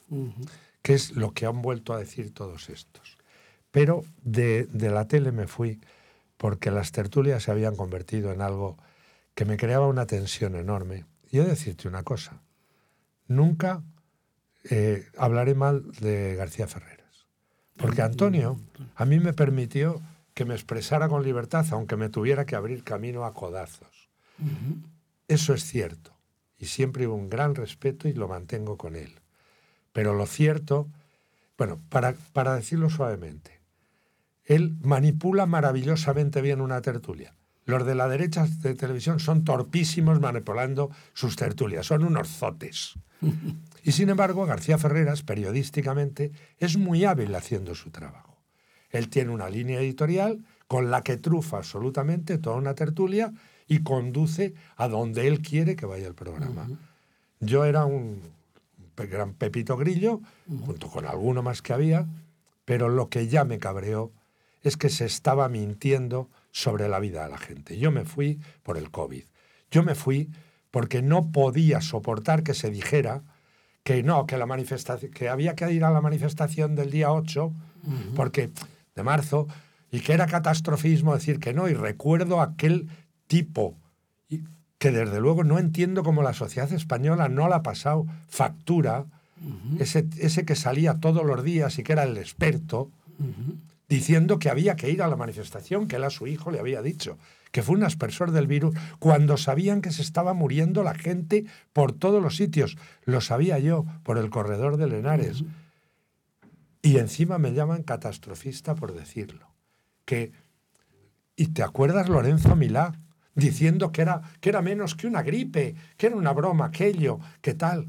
[0.83, 3.16] que es lo que han vuelto a decir todos estos.
[3.70, 5.81] Pero de, de la tele me fui
[6.37, 8.77] porque las tertulias se habían convertido en algo
[9.35, 11.07] que me creaba una tensión enorme.
[11.31, 12.42] Y he de decirte una cosa,
[13.27, 13.83] nunca
[14.64, 17.27] eh, hablaré mal de García Ferreras,
[17.77, 18.61] porque Antonio
[18.95, 20.01] a mí me permitió
[20.35, 24.09] que me expresara con libertad, aunque me tuviera que abrir camino a codazos.
[25.29, 26.12] Eso es cierto,
[26.59, 29.14] y siempre hubo un gran respeto y lo mantengo con él.
[29.92, 30.88] Pero lo cierto,
[31.57, 33.61] bueno, para, para decirlo suavemente,
[34.45, 37.35] él manipula maravillosamente bien una tertulia.
[37.64, 42.94] Los de la derecha de televisión son torpísimos manipulando sus tertulias, son unos zotes.
[43.85, 48.38] Y sin embargo, García Ferreras, periodísticamente, es muy hábil haciendo su trabajo.
[48.90, 53.33] Él tiene una línea editorial con la que trufa absolutamente toda una tertulia
[53.66, 56.68] y conduce a donde él quiere que vaya el programa.
[57.40, 58.20] Yo era un
[58.96, 60.20] gran Pepito Grillo,
[60.64, 62.07] junto con alguno más que había,
[62.64, 64.12] pero lo que ya me cabreó
[64.62, 67.79] es que se estaba mintiendo sobre la vida de la gente.
[67.79, 69.25] Yo me fui por el COVID.
[69.71, 70.31] Yo me fui
[70.71, 73.23] porque no podía soportar que se dijera
[73.83, 77.53] que no, que la manifestación, que había que ir a la manifestación del día 8,
[78.15, 78.51] porque
[78.95, 79.49] de marzo,
[79.91, 81.69] y que era catastrofismo decir que no.
[81.69, 82.88] Y recuerdo aquel
[83.27, 83.77] tipo
[84.29, 84.45] y
[84.79, 89.07] que desde luego no entiendo cómo la sociedad española no la ha pasado factura,
[89.81, 92.91] ese, ese que salía todos los días y que era el experto,
[93.93, 96.81] diciendo que había que ir a la manifestación, que él a su hijo le había
[96.81, 97.19] dicho,
[97.51, 101.93] que fue un aspersor del virus, cuando sabían que se estaba muriendo la gente por
[101.93, 102.79] todos los sitios.
[103.05, 105.45] Lo sabía yo, por el corredor de Lenares.
[106.81, 109.53] Y encima me llaman catastrofista por decirlo.
[110.07, 110.33] Que,
[111.37, 112.99] ¿Y te acuerdas Lorenzo Milá?
[113.35, 117.53] Diciendo que era, que era menos que una gripe, que era una broma, aquello, que
[117.53, 117.89] tal.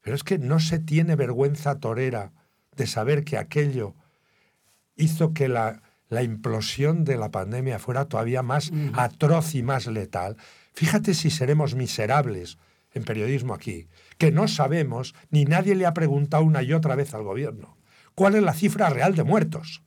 [0.00, 2.32] Pero es que no se tiene vergüenza torera
[2.74, 3.94] de saber que aquello
[4.96, 10.36] hizo que la, la implosión de la pandemia fuera todavía más atroz y más letal.
[10.74, 12.58] Fíjate si seremos miserables
[12.94, 17.14] en periodismo aquí, que no sabemos, ni nadie le ha preguntado una y otra vez
[17.14, 17.78] al gobierno,
[18.14, 19.82] cuál es la cifra real de muertos.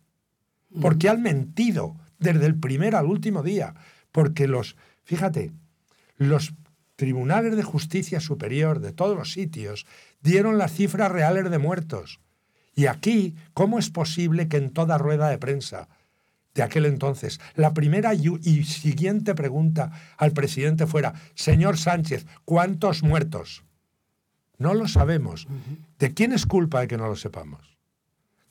[0.82, 3.76] Porque han mentido desde el primer al último día.
[4.12, 5.52] Porque los, fíjate,
[6.18, 6.54] los
[6.96, 9.86] tribunales de justicia superior de todos los sitios
[10.22, 12.20] dieron las cifras reales de muertos.
[12.76, 15.88] Y aquí, ¿cómo es posible que en toda rueda de prensa
[16.56, 23.64] de aquel entonces, la primera y, siguiente pregunta al presidente fuera, señor Sánchez, ¿cuántos muertos?
[24.58, 25.48] No lo sabemos.
[26.00, 27.78] ¿De quién es culpa de que no lo sepamos?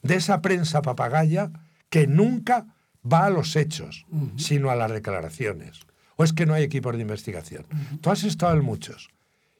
[0.02, 1.50] De esa prensa papagaya
[1.88, 2.66] que nunca
[3.10, 4.04] va a los hechos,
[4.36, 5.80] sino a las declaraciones.
[6.16, 7.64] ¿O es que no hay equipos de investigación?
[8.02, 9.08] Tú has estado en muchos.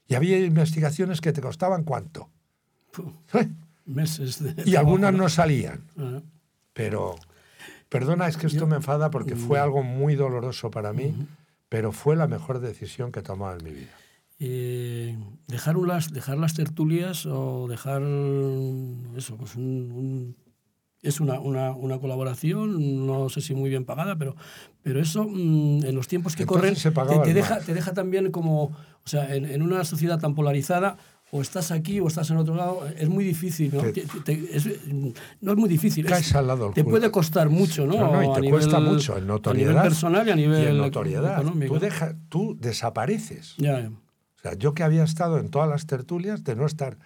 [0.06, 2.28] Y había investigaciones que te costaban cuánto.
[3.84, 5.28] Puh, meses de Y trabajo, algunas ¿no?
[5.28, 5.84] salían.
[5.96, 6.20] Ah,
[6.72, 7.14] Pero,
[7.88, 11.14] perdona, es que esto me enfada porque fue algo muy doloroso para mí,
[11.68, 13.92] pero fue la mejor decisión que he tomado en mi vida.
[14.40, 15.16] eh,
[15.46, 18.02] dejar, unas, dejar las tertulias o dejar
[19.16, 20.36] eso, pues un, un-
[21.02, 24.34] es una, una, una colaboración, no sé si muy bien pagada, pero,
[24.82, 27.92] pero eso mm, en los tiempos que Entonces corren se te, te deja, te deja
[27.92, 30.96] también como, o sea, en, en una sociedad tan polarizada,
[31.36, 33.82] o estás aquí o estás en otro lado, es muy difícil, ¿no?
[33.82, 34.68] Te- Te- es-
[35.40, 36.06] no es muy difícil.
[36.06, 37.94] es- Caes al lado del te puede costar mucho, ¿no?
[37.98, 39.70] No, no, y A te nivel- cuesta mucho en A notoriedad.
[39.70, 41.40] nivel personal y a nivel y en notoriedad.
[41.40, 41.74] económico.
[41.74, 43.54] Tú, deja- tú desapareces.
[43.58, 43.88] Ya, ya.
[43.88, 46.98] O sea, yo que había estado en todas las tertulias, de no estar,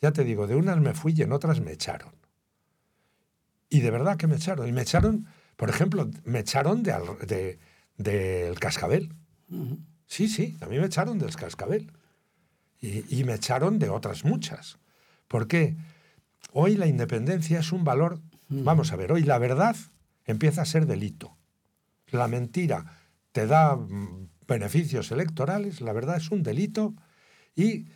[0.00, 2.12] ya te digo, de unas me fui y en otras me echaron.
[3.68, 4.66] Y de verdad que me echaron.
[4.66, 7.58] Y me echaron, por ejemplo, me echaron de, al- de-
[7.98, 9.12] del cascabel.
[9.50, 9.78] Ujú.
[10.06, 11.92] Sí, sí, a mí me echaron del cascabel.
[12.84, 14.78] Y, y me echaron de otras muchas.
[15.28, 15.76] ¿Por qué?
[16.52, 19.74] Hoy la independencia es un valor, vamos a ver, hoy la verdad
[20.26, 21.36] empieza a ser delito.
[22.10, 22.84] La mentira
[23.32, 26.94] te da mm, beneficios electorales, la verdad es un delito
[27.56, 27.86] y,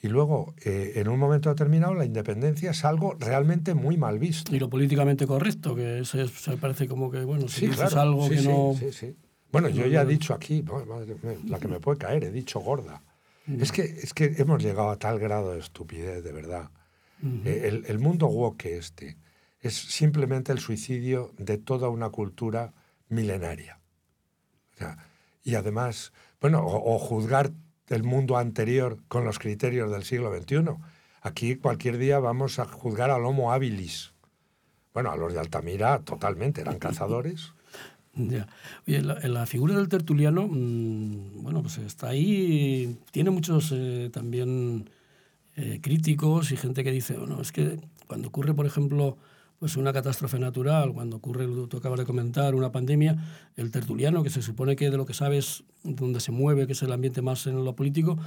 [0.00, 4.54] y luego, eh, en un momento determinado, la independencia es algo realmente muy mal visto.
[4.54, 8.38] Y lo políticamente correcto, que se parece como que, bueno, si Sí, algo sí, que
[8.38, 8.74] sí, no...
[8.78, 9.16] sí, sí.
[9.52, 13.02] Bueno, yo ya he dicho aquí, madre la que me puede caer, he dicho gorda.
[13.46, 16.70] Es, que, es que hemos llegado a tal grado de estupidez, de verdad.
[17.44, 19.18] Eh, el, el mundo woke este
[19.60, 22.72] es simplemente el suicidio de toda una cultura
[23.08, 23.78] milenaria.
[24.74, 24.96] O sea,
[25.42, 27.52] y además, bueno, o, o juzgar
[27.90, 30.76] el mundo anterior con los criterios del siglo XXI.
[31.22, 34.14] Aquí cualquier día vamos a juzgar al Homo habilis.
[34.94, 37.52] Bueno, a los de Altamira totalmente, eran cazadores.
[38.14, 38.48] Ya.
[38.88, 44.90] Oye, la, la figura del tertuliano, mm, bueno, pues está ahí, tiene muchos eh, también
[45.56, 49.16] eh, críticos y gente que dice, bueno, es que cuando ocurre, por ejemplo,
[49.60, 53.16] pues una catástrofe natural, cuando ocurre, lo que tú acabas de comentar, una pandemia,
[53.56, 56.82] el tertuliano, que se supone que de lo que sabes, donde se mueve, que es
[56.82, 58.18] el ambiente más en lo político,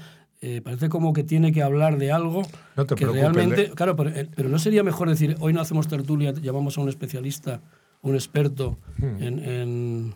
[0.42, 2.44] eh, parece como que tiene que hablar de algo
[2.78, 3.68] No te que realmente...
[3.70, 6.82] le- Claro, pero, eh, pero no sería mejor decir, hoy no hacemos tertulia, llamamos a
[6.82, 7.62] un especialista,
[8.04, 10.16] un experto en- en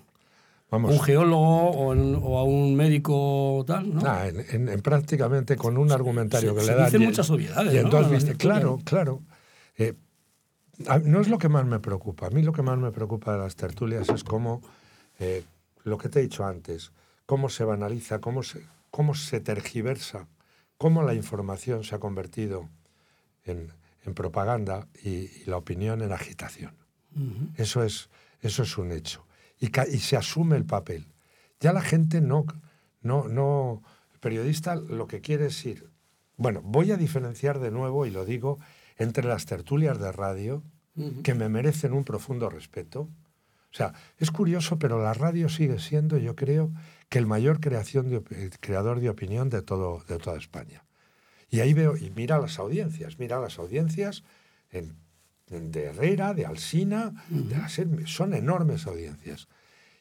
[0.70, 4.02] Vamos, un geólogo o, en- o a un médico tal, ¿no?
[4.02, 6.86] Nah, en, en- en prácticamente con un argumentario se- que se le dan.
[6.86, 9.22] dicen y- muchas obviedades, Y entonces, claro, claro.
[9.78, 9.94] Eh,
[11.06, 12.28] no es lo que más me preocupa.
[12.28, 14.62] A mí lo que más me preocupa de las tertulias es cómo,
[15.20, 15.44] eh,
[15.84, 16.92] lo que te he dicho antes,
[17.26, 20.28] cómo se banaliza, cómo se, cómo se tergiversa,
[20.78, 22.70] cómo la información se ha convertido
[23.46, 23.72] en,
[24.06, 26.74] en propaganda y, y la opinión en agitación.
[27.56, 28.10] Eso es,
[28.42, 29.26] eso es un hecho.
[29.60, 29.68] Y,
[30.00, 31.08] se asume el papel.
[31.60, 32.46] Ya la gente no,
[33.02, 33.82] no, no,
[34.14, 35.90] el periodista lo que quiere es ir.
[36.36, 38.60] Bueno, voy a diferenciar de nuevo, y lo digo,
[38.98, 40.64] entre las tertulias de radio,
[41.24, 43.02] que me merecen un profundo respeto.
[43.02, 46.72] O sea, es curioso, pero la radio sigue siendo, yo creo,
[47.10, 48.22] que el mayor creación de
[48.60, 50.84] creador de opinión de, todo, de toda España.
[51.50, 54.24] Y ahí veo, y mira las audiencias, mira las audiencias
[54.72, 55.07] en- en-
[55.50, 59.48] de Herrera, de Alsina, de la SER, son enormes audiencias.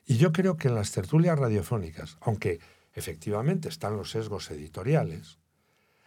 [0.07, 2.61] Y yo creo que en las tertulias radiofónicas, aunque
[2.95, 5.39] efectivamente están los sesgos editoriales,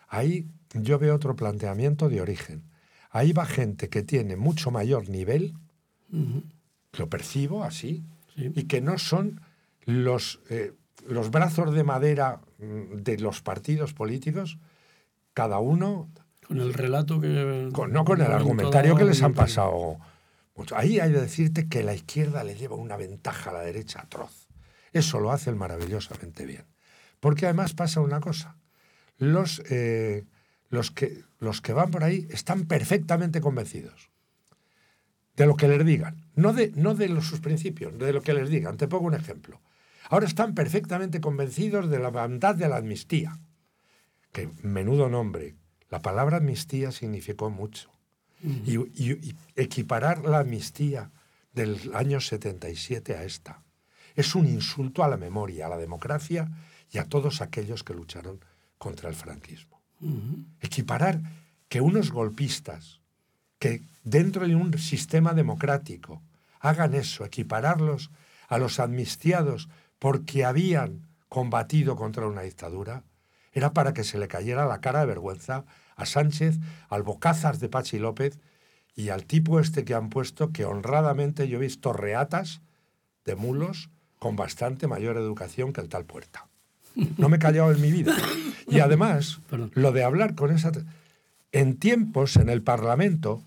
[0.07, 2.63] ahí yo veo otro planteamiento de origen.
[3.11, 5.55] Ahí va gente que tiene mucho mayor nivel,
[6.93, 8.03] lo percibo así,
[8.35, 8.51] Sí.
[8.55, 9.41] y que no son
[9.85, 10.73] los, eh,
[11.07, 14.57] los brazos de madera mm, de los partidos políticos,
[15.33, 16.09] cada uno
[16.49, 17.69] Con el relato que...
[17.71, 19.99] con- no con el argumentario que les han pasado.
[20.55, 20.75] mucho.
[20.75, 24.47] Ahí hay de decirte que la izquierda le lleva una ventaja a la derecha atroz.
[24.91, 26.65] Eso lo hacen maravillosamente bien.
[27.19, 28.57] Porque además pasa una cosa.
[29.19, 30.25] Los, eh,
[30.69, 34.09] los, que, los que van por ahí están perfectamente convencidos
[35.35, 36.25] de lo que les digan.
[36.33, 38.75] No de, no de los, sus principios, de lo que les digan.
[38.77, 39.61] Te pongo un ejemplo.
[40.09, 43.37] Ahora están perfectamente convencidos de la bondad de la amnistía.
[44.31, 45.55] Que menudo nombre.
[45.89, 47.89] La palabra amnistía significó mucho.
[48.43, 51.11] Y, y- y equiparar la amnistía
[51.53, 53.63] del año 77 a esta
[54.15, 56.49] es un insulto a la memoria, a la democracia
[56.91, 58.39] y a todos aquellos que lucharon
[58.77, 59.81] contra el franquismo.
[60.61, 61.21] Equiparar
[61.67, 63.01] que unos golpistas
[63.59, 66.21] que dentro de un sistema democrático
[66.61, 68.09] hagan eso, equipararlos
[68.47, 69.67] a los amnistiados
[69.99, 73.03] porque habían combatido contra una dictadura,
[73.53, 76.57] era para que se le cayera la cara de vergüenza a Sánchez,
[76.89, 78.39] al Bocazas de Pachi López
[78.95, 82.61] y al tipo este que han puesto que honradamente yo he visto reatas
[83.25, 86.47] de mulos con bastante mayor educación que el tal Puerta.
[87.17, 88.15] No me he callado en mi vida.
[88.67, 89.71] Y además, Perdón.
[89.73, 90.71] lo de hablar con esa...
[91.51, 93.41] En tiempos, en el Parlamento,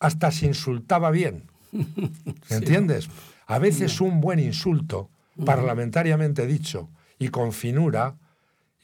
[0.00, 1.44] hasta se insultaba bien.
[2.48, 3.08] ¿Entiendes?
[3.46, 5.10] A veces un buen insulto,
[5.44, 6.88] parlamentariamente dicho,
[7.18, 8.16] y con finura,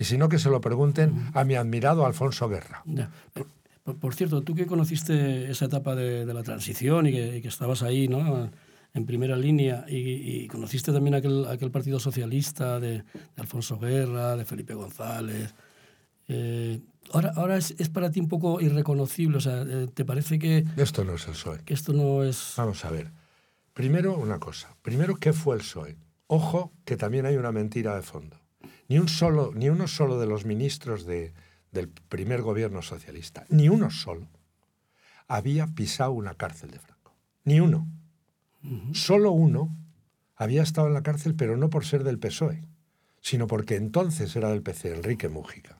[0.00, 2.82] y si no que se lo pregunten a mi admirado Alfonso Guerra.
[2.86, 3.10] Ya.
[3.34, 7.42] Por, por cierto, tú que conociste esa etapa de, de la transición y que, y
[7.42, 8.50] que estabas ahí, ¿no?
[8.94, 13.04] En primera línea y, y conociste también aquel, aquel partido socialista de, de
[13.36, 15.54] Alfonso Guerra, de Felipe González.
[16.28, 16.80] Eh,
[17.12, 20.64] ahora ahora es, es, para ti un poco irreconocible, o sea, eh, ¿te parece que,
[20.78, 21.58] Esto no es el PSOE.
[21.64, 22.54] que esto no es...
[22.56, 23.12] Vamos a ver.
[23.74, 24.74] Primero, una cosa.
[24.80, 25.96] Primero, ¿qué fue el PSOE?
[26.26, 28.39] Ojo, que también hay una mentira de fondo.
[28.90, 31.32] Ni, un solo, ni uno solo de los ministros de,
[31.72, 34.26] del primer gobierno socialista, ni uno solo,
[35.28, 37.14] había pisado una cárcel de Franco.
[37.44, 37.86] Ni uno.
[38.92, 39.74] Solo uno
[40.36, 42.64] había estado en la cárcel, pero no por ser del PSOE,
[43.20, 45.78] sino porque entonces era del PC, Enrique Mújica.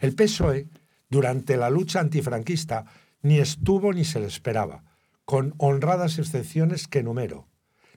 [0.00, 0.68] El PSOE,
[1.08, 2.84] durante la lucha antifranquista,
[3.22, 4.84] ni estuvo ni se le esperaba,
[5.24, 7.48] con honradas excepciones que numero.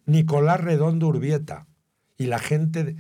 [0.06, 1.68] Nicolás Redondo Urbieta
[2.18, 2.96] y la gente de-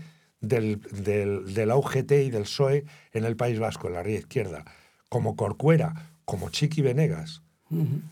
[0.48, 4.20] del, del, de la UGT y del PSOE en el País Vasco, en la ría
[4.20, 4.66] izquierda,
[5.10, 7.42] como Corcuera, como Chiqui Venegas,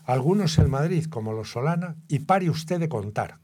[0.04, 3.38] algunos en Madrid, como los Solana, y pare usted de contar.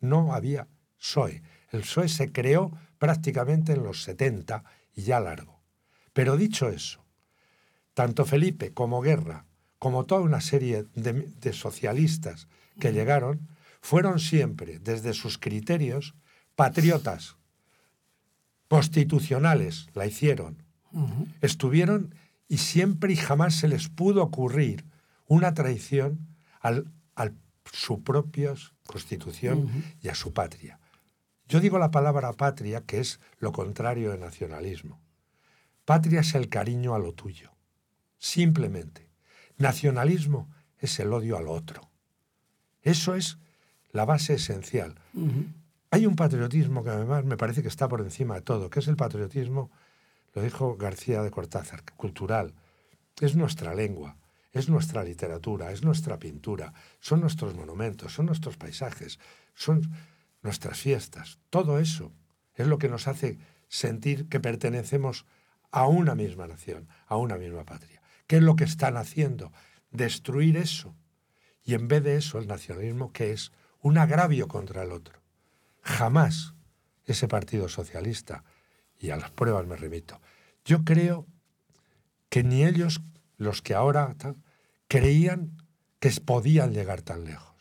[0.00, 1.42] No había PSOE.
[1.70, 4.62] El PSOE se creó prácticamente en los 70
[4.94, 5.62] y ya largo.
[6.12, 7.04] Pero dicho eso,
[7.94, 9.46] tanto Felipe como Guerra,
[9.78, 13.48] como toda una serie de, de socialistas que llegaron,
[13.80, 16.14] fueron siempre, desde sus criterios,
[16.54, 17.36] patriotas,
[18.68, 20.62] constitucionales, la hicieron,
[21.40, 22.14] estuvieron
[22.48, 24.84] y siempre y jamás se les pudo ocurrir
[25.26, 26.28] una traición
[26.60, 27.30] al, a
[27.72, 28.54] su propia
[28.86, 30.78] constitución y a su patria.
[31.48, 35.00] Yo digo la palabra patria, que es lo contrario de nacionalismo.
[35.84, 37.52] Patria es el cariño a lo tuyo,
[38.18, 39.10] simplemente.
[39.58, 41.90] Nacionalismo es el odio al otro.
[42.82, 43.38] Eso es
[43.92, 44.94] la base esencial.
[45.94, 48.88] Hay un patriotismo que además me parece que está por encima de todo, que es
[48.88, 49.70] el patriotismo,
[50.32, 52.52] lo dijo García de Cortázar, cultural.
[53.20, 54.16] Es nuestra lengua,
[54.50, 59.20] es nuestra literatura, es nuestra pintura, son nuestros monumentos, son nuestros paisajes,
[59.54, 59.88] son
[60.42, 61.38] nuestras fiestas.
[61.48, 62.10] Todo eso
[62.56, 65.26] es lo que nos hace sentir que pertenecemos
[65.70, 68.02] a una misma nación, a una misma patria.
[68.26, 69.52] ¿Qué es lo que están haciendo?
[69.92, 70.92] Destruir eso.
[71.62, 75.23] Y en vez de eso, el nacionalismo, que es un agravio contra el otro.
[75.84, 76.54] Jamás
[77.04, 78.42] ese Partido Socialista,
[78.98, 80.20] y a las pruebas me remito,
[80.64, 81.26] yo creo
[82.30, 83.02] que ni ellos,
[83.36, 84.36] los que ahora tal,
[84.88, 85.62] creían
[86.00, 87.54] que podían llegar tan lejos.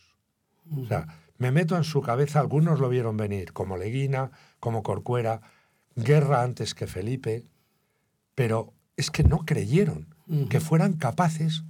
[0.75, 1.07] O sea,
[1.37, 5.41] me meto en su cabeza, algunos lo vieron venir, como Leguina, como Corcuera,
[5.95, 7.45] Guerra antes que Felipe,
[8.35, 10.15] pero es que no creyeron
[10.49, 11.63] que fueran capaces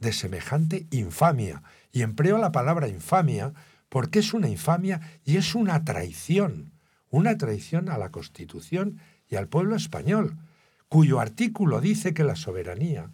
[0.00, 1.62] de semejante infamia.
[1.92, 3.54] Y empleo la palabra infamia
[3.92, 6.72] porque es una infamia y es una traición,
[7.10, 8.96] una traición a la Constitución
[9.28, 10.38] y al pueblo español,
[10.88, 13.10] cuyo artículo dice que la soberanía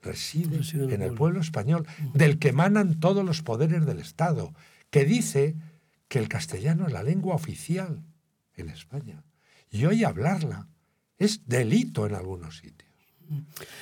[0.00, 1.16] reside, Reside en el pueblo.
[1.16, 4.54] pueblo español, del que emanan todos los poderes del Estado,
[4.90, 5.56] que dice
[6.06, 8.00] que el castellano es la lengua oficial
[8.54, 9.24] en España.
[9.72, 10.68] Y hoy hablarla
[11.18, 12.92] es delito en algunos sitios.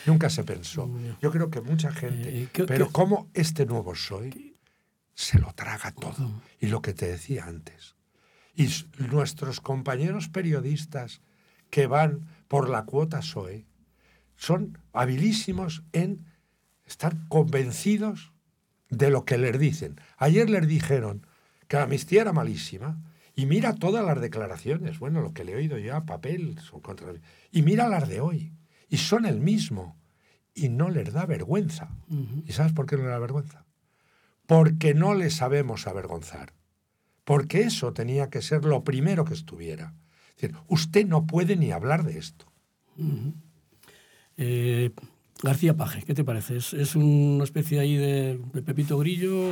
[0.07, 0.91] Nunca se pensó.
[1.21, 2.43] Yo creo que mucha gente.
[2.45, 4.50] Eh, ¿qué- pero como este nuevo soy
[5.21, 6.41] se lo traga todo.
[6.61, 7.95] Y lo que te decía antes.
[8.55, 8.69] Y
[9.11, 11.21] nuestros compañeros periodistas
[11.69, 13.67] que van por la cuota SOE
[14.37, 16.25] son habilísimos en
[16.87, 18.33] estar convencidos
[18.89, 20.01] de lo que les dicen.
[20.17, 21.27] Ayer les dijeron
[21.69, 22.99] que la amnistía era malísima
[23.37, 26.81] y mira todas las declaraciones, bueno, lo que le he oído yo a papel, son
[26.81, 27.13] contra...
[27.53, 28.55] y mira las de hoy,
[28.89, 30.01] y son el mismo,
[30.55, 31.91] y no les da vergüenza.
[32.47, 33.67] ¿Y sabes por qué no les da vergüenza?
[34.51, 36.53] Porque no les sabemos avergonzar.
[37.25, 39.95] Porque eso tenía que ser lo primero que estuviera.
[40.37, 42.47] Es decir, usted no puede ni hablar de esto.
[44.37, 44.91] Eh,
[45.43, 46.57] García Paje, ¿qué te parece?
[46.57, 49.51] ¿Es, es una especie ahí de, de Pepito Grillo?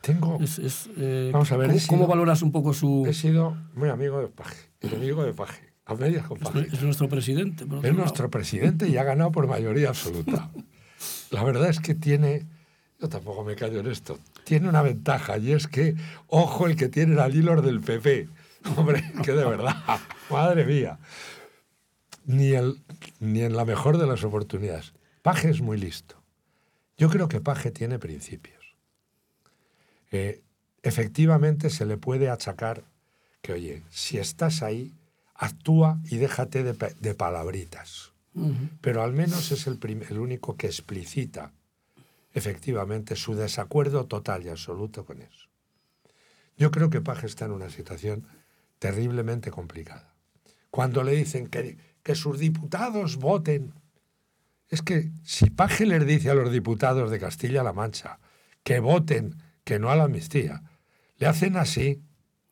[0.00, 3.04] Tengo, es- es, eh, Vamos a ver, ¿cómo, valoras un poco su...
[3.06, 6.68] he sido muy amigo de Paje, enemigo de Paje, a medias con Paje.
[6.72, 7.66] Es nuestro presidente.
[7.82, 10.50] Es nuestro presidente y ha ganado por mayoría absoluta.
[11.30, 12.46] La verdad es que tiene,
[12.98, 15.94] yo tampoco me callo en esto, tiene una ventaja y es que,
[16.28, 18.28] ojo el que tiene al hilo del PP.
[18.76, 19.76] Hombre, que de verdad,
[20.30, 20.98] madre mía.
[22.24, 22.82] Ni, el,
[23.20, 24.92] ni en la mejor de las oportunidades.
[25.22, 26.20] Paje es muy listo.
[26.96, 28.76] Yo creo que Paje tiene principios.
[30.10, 30.42] Eh,
[30.82, 32.84] efectivamente se le puede achacar
[33.42, 34.94] que, oye, si estás ahí,
[35.34, 38.12] actúa y déjate de, de palabritas.
[38.82, 39.78] Pero al menos es el,
[40.10, 41.52] el único que explicita
[42.36, 45.48] efectivamente su desacuerdo total y absoluto con eso.
[46.58, 48.26] Yo creo que Paje está en una situación
[48.78, 50.14] terriblemente complicada.
[50.70, 53.72] Cuando le dicen que, que sus diputados voten,
[54.68, 58.18] es que si Paje les dice a los diputados de Castilla-La Mancha
[58.62, 60.62] que voten, que no a la amnistía,
[61.16, 62.02] le hacen así.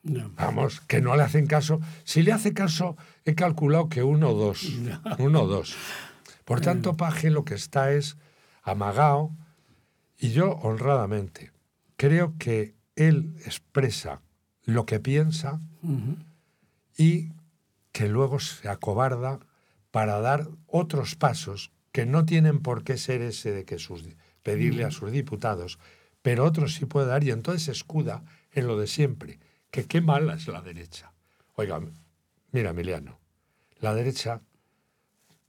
[0.03, 1.81] Vamos, que no le hacen caso.
[2.05, 4.67] Si le hace caso, he calculado que uno o dos.
[5.19, 5.77] Uno o dos.
[6.47, 8.17] Por tanto, Paje lo que está es
[8.63, 9.31] amagado
[10.19, 11.53] y yo, honradamente,
[11.97, 14.21] creo que él expresa
[14.65, 15.61] lo que piensa
[16.97, 17.33] y
[17.93, 19.41] que luego se acobarda
[19.91, 24.05] para dar otros pasos que no tienen por qué ser ese de que sus,
[24.43, 25.79] pedirle a sus diputados,
[26.23, 29.39] pero otros sí puede dar y entonces escuda en lo de siempre,
[29.71, 31.13] que qué mala es la derecha.
[31.55, 31.81] Oiga,
[32.51, 33.21] mira Emiliano,
[33.79, 34.41] la derecha,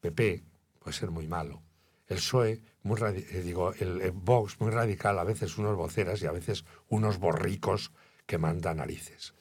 [0.02, 0.44] PP,
[0.80, 1.64] puede ser muy malo,
[2.08, 6.26] el PSOE, muy eh, digo, el, el Vox muy radical, a veces unos voceras y
[6.26, 7.92] a veces unos borricos
[8.26, 9.34] que mandan narices.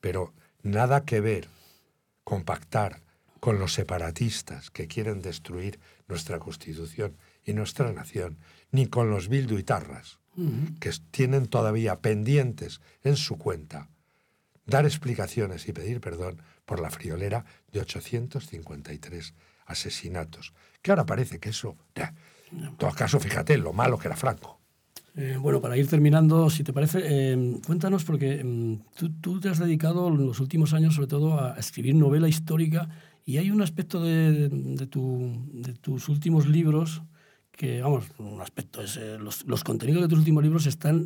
[0.00, 1.48] Pero nada que ver
[2.24, 3.02] con pactar
[3.40, 8.38] con los separatistas que quieren destruir nuestra Constitución y nuestra nación,
[8.70, 10.18] ni con los bilduitarras,
[10.80, 13.88] que tienen todavía pendientes en su cuenta
[14.66, 19.34] dar explicaciones y pedir perdón por la friolera de 853
[19.66, 20.52] asesinatos.
[20.82, 21.76] Que ahora parece que eso...
[22.52, 24.60] En todo caso, fíjate lo malo que era Franco.
[25.16, 29.48] Eh, bueno, para ir terminando, si te parece, eh, cuéntanos, porque mm, tú, tú te
[29.48, 32.88] has dedicado en los últimos años sobre todo a escribir novela histórica
[33.24, 37.02] y hay un aspecto de, de tu- de tus últimos libros
[37.50, 40.96] que, vamos, un aspecto es, eh, los, los contenidos de tus últimos libros están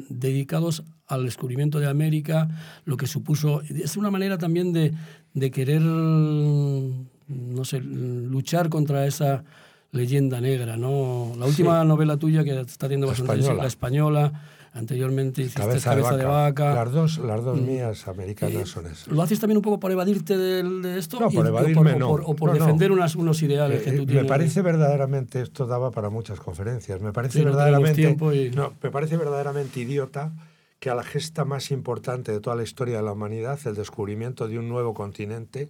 [0.00, 2.48] mm, dedicados al descubrimiento de América,
[2.84, 4.92] lo que supuso, es una manera también de,
[5.32, 9.44] de querer, mm, no sé, luchar contra esa
[9.92, 11.32] leyenda negra, ¿no?
[11.38, 11.88] La última Sí.
[11.88, 13.62] novela tuya que está teniendo La bastante española.
[13.62, 14.32] la española,
[14.72, 16.74] anteriormente hiciste Cabeza, Cabeza, de, vaca.
[16.74, 17.44] Las dos, las Mm.
[17.44, 19.06] dos mías americanas son esas.
[19.06, 21.20] ¿Lo haces también un poco por evadirte del- de, esto?
[21.20, 22.08] No, por evadirme o no.
[22.08, 22.64] por, o por No, no.
[22.64, 24.22] defender unas, unos ideales que Eh, tú eh, tienes.
[24.24, 28.50] me parece verdaderamente, esto daba para muchas conferencias, me parece Sí, no verdaderamente, tiempo y-
[28.50, 30.32] no, me parece verdaderamente idiota
[30.80, 34.48] que a la gesta más importante de toda la historia de la humanidad, el descubrimiento
[34.48, 35.68] de un nuevo continente,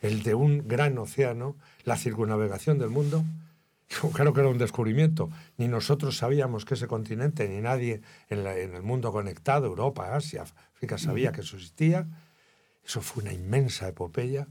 [0.00, 3.24] el de un gran océano, la circunnavegación del mundo,
[4.14, 8.56] claro que era un descubrimiento, ni nosotros sabíamos que ese continente, ni nadie en, la-
[8.58, 10.42] en el mundo conectado, Europa, Asia,
[10.74, 12.06] África, sabía que eso existía,
[12.84, 14.48] eso fue una inmensa epopeya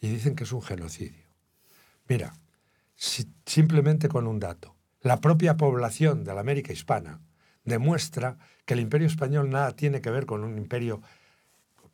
[0.00, 1.24] y, y dicen que es un genocidio.
[2.08, 2.34] Mira,
[2.94, 4.74] si- simplemente con un dato.
[5.00, 7.20] La propia población de la América hispana
[7.64, 11.00] demuestra que el imperio español nada tiene que ver con un imperio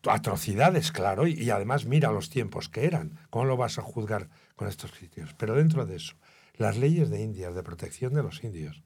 [0.07, 3.19] atrocidades, claro, y, y además mira los tiempos que eran.
[3.31, 5.35] ¿Cómo lo vas a juzgar con estos criterios?
[5.35, 6.15] Pero dentro de eso,
[6.57, 8.83] las leyes de Indias, de protección de los indios,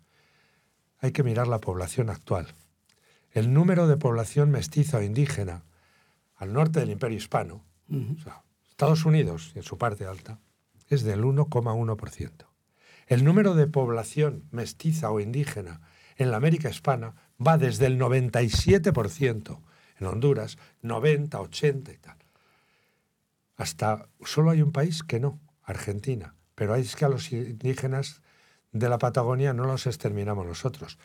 [1.00, 2.54] hay que mirar la población actual.
[3.30, 5.64] El número de población mestiza o indígena
[6.36, 10.40] al norte del imperio hispano, o sea, Estados Unidos, en su parte alta,
[10.88, 12.46] es del 1,1%.
[13.06, 15.80] El número de población mestiza o indígena
[16.16, 17.14] en la América hispana
[17.44, 19.60] va desde el 97%
[19.98, 22.16] en Honduras, 90, 80 y tal.
[23.56, 26.34] Hasta solo hay un país que no, Argentina.
[26.54, 28.22] Pero es que a los indígenas
[28.72, 30.98] de la Patagonia no los exterminamos nosotros.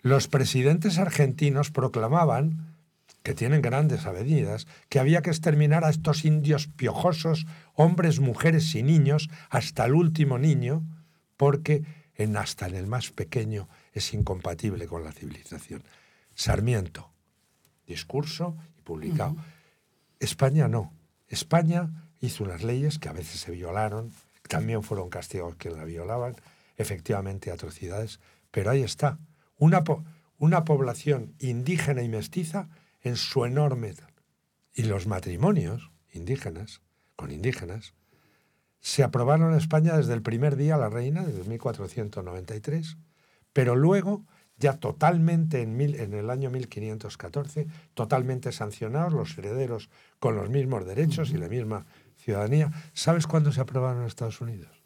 [0.00, 2.72] Los presidentes argentinos proclamaban
[3.22, 8.82] que tienen grandes avenidas, que había que exterminar a estos indios piojosos, hombres, mujeres y
[8.82, 10.82] niños, hasta el último niño,
[11.36, 11.84] porque
[12.16, 15.84] en, hasta en el más pequeño es incompatible con la civilización.
[16.34, 17.10] Sarmiento,
[17.92, 19.36] discurso y publicado.
[20.20, 20.92] España no.
[21.28, 24.10] España hizo unas leyes que a veces se violaron,
[24.48, 26.34] también fueron castigados que la violaban,
[26.76, 28.20] efectivamente atrocidades,
[28.50, 29.18] pero ahí está.
[29.58, 30.04] Una, po-
[30.38, 32.68] una población indígena y mestiza
[33.02, 33.94] en su enorme...
[34.74, 36.80] Y los matrimonios indígenas,
[37.16, 37.92] con indígenas,
[38.80, 42.96] se aprobaron en España desde el primer día la reina, desde 1493,
[43.52, 44.24] pero luego,
[44.58, 50.86] ya totalmente en, mil- en el año 1514, totalmente sancionados, los herederos con los mismos
[50.86, 51.86] derechos y la misma
[52.16, 52.70] ciudadanía.
[52.92, 54.82] ¿Sabes cuándo se aprobaron en Estados Unidos?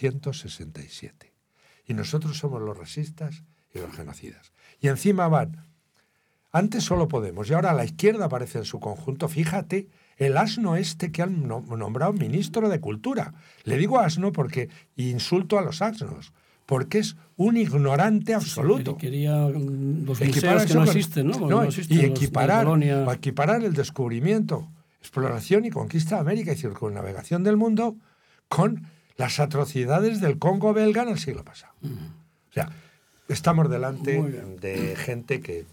[0.00, 1.32] 1967.
[1.86, 3.42] Y nosotros somos los racistas
[3.74, 4.52] y los genocidas.
[4.80, 5.66] Y encima van
[6.52, 9.28] antes solo Podemos y ahora la izquierda aparece en su conjunto.
[9.28, 13.34] Fíjate, el asno este que han no- nombrado ministro de Cultura.
[13.64, 16.32] Le digo asno porque insulto a los asnos,
[16.70, 18.96] porque es un ignorante absoluto.
[18.96, 21.32] Quería mm, los Equiparar que no existen, ¿no?
[21.32, 24.68] Porque no, no existen y equiparar, el descubrimiento
[25.00, 27.96] exploración y conquista de América y circunnavegación del mundo
[28.46, 31.72] con las atrocidades del Congo belga en el siglo pasado.
[31.82, 32.70] O sea,
[33.26, 34.22] estamos delante
[34.60, 35.66] de gente que...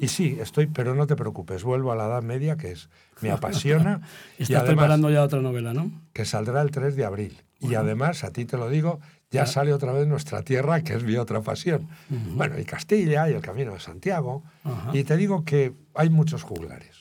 [0.00, 2.88] Y sí, estoy, pero no te preocupes, vuelvo a la Edad Media, que es
[3.20, 4.02] me apasiona.
[4.38, 5.90] Y estás además, preparando ya otra novela, ¿no?
[6.12, 7.42] que saldrá el 3 de abril.
[7.58, 9.00] Y además, a ti te lo digo,
[9.30, 11.88] ya sale otra vez nuestra tierra, que es mi otra pasión.
[12.08, 14.44] Bueno, y Castilla, y el Camino de Santiago.
[14.92, 16.96] Y te digo que hay muchos juglares.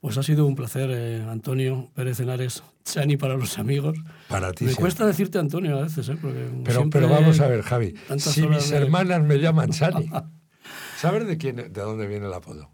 [0.00, 3.98] Pues ha sido un placer, eh, Antonio Pérez Henares, Chani para los amigos.
[4.28, 4.82] Para ti Me siempre.
[4.82, 6.16] cuesta decirte Antonio a veces, ¿eh?
[6.20, 6.48] Porque
[6.92, 7.94] Pero, vamos a ver, Javi.
[8.18, 10.08] Si mis de- hermanas me llaman Chani,
[10.98, 12.70] ¿sabes de quién, de dónde viene el apodo?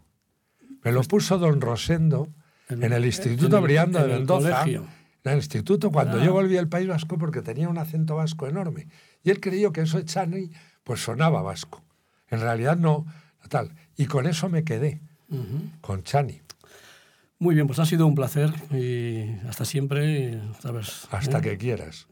[0.83, 2.27] Me lo puso don Rosendo
[2.69, 4.59] En- el Instituto en el- Brianda de en Mendoza.
[4.59, 4.85] colegio.
[5.23, 6.23] En el instituto, cuando Ah.
[6.25, 8.87] yo volví al País Vasco, porque tenía un acento vasco enorme.
[9.23, 10.49] Y él creyó que eso de Chani,
[10.83, 11.81] pues sonaba vasco.
[12.27, 13.05] En realidad no,
[13.49, 13.73] tal.
[13.95, 15.01] Y con eso me quedé,
[15.81, 16.41] con Chani.
[17.39, 20.29] Muy bien, pues ha sido un placer y hasta siempre.
[20.31, 21.07] y, ¿sabes?
[21.11, 21.41] Hasta ¿eh?
[21.41, 22.07] que quieras.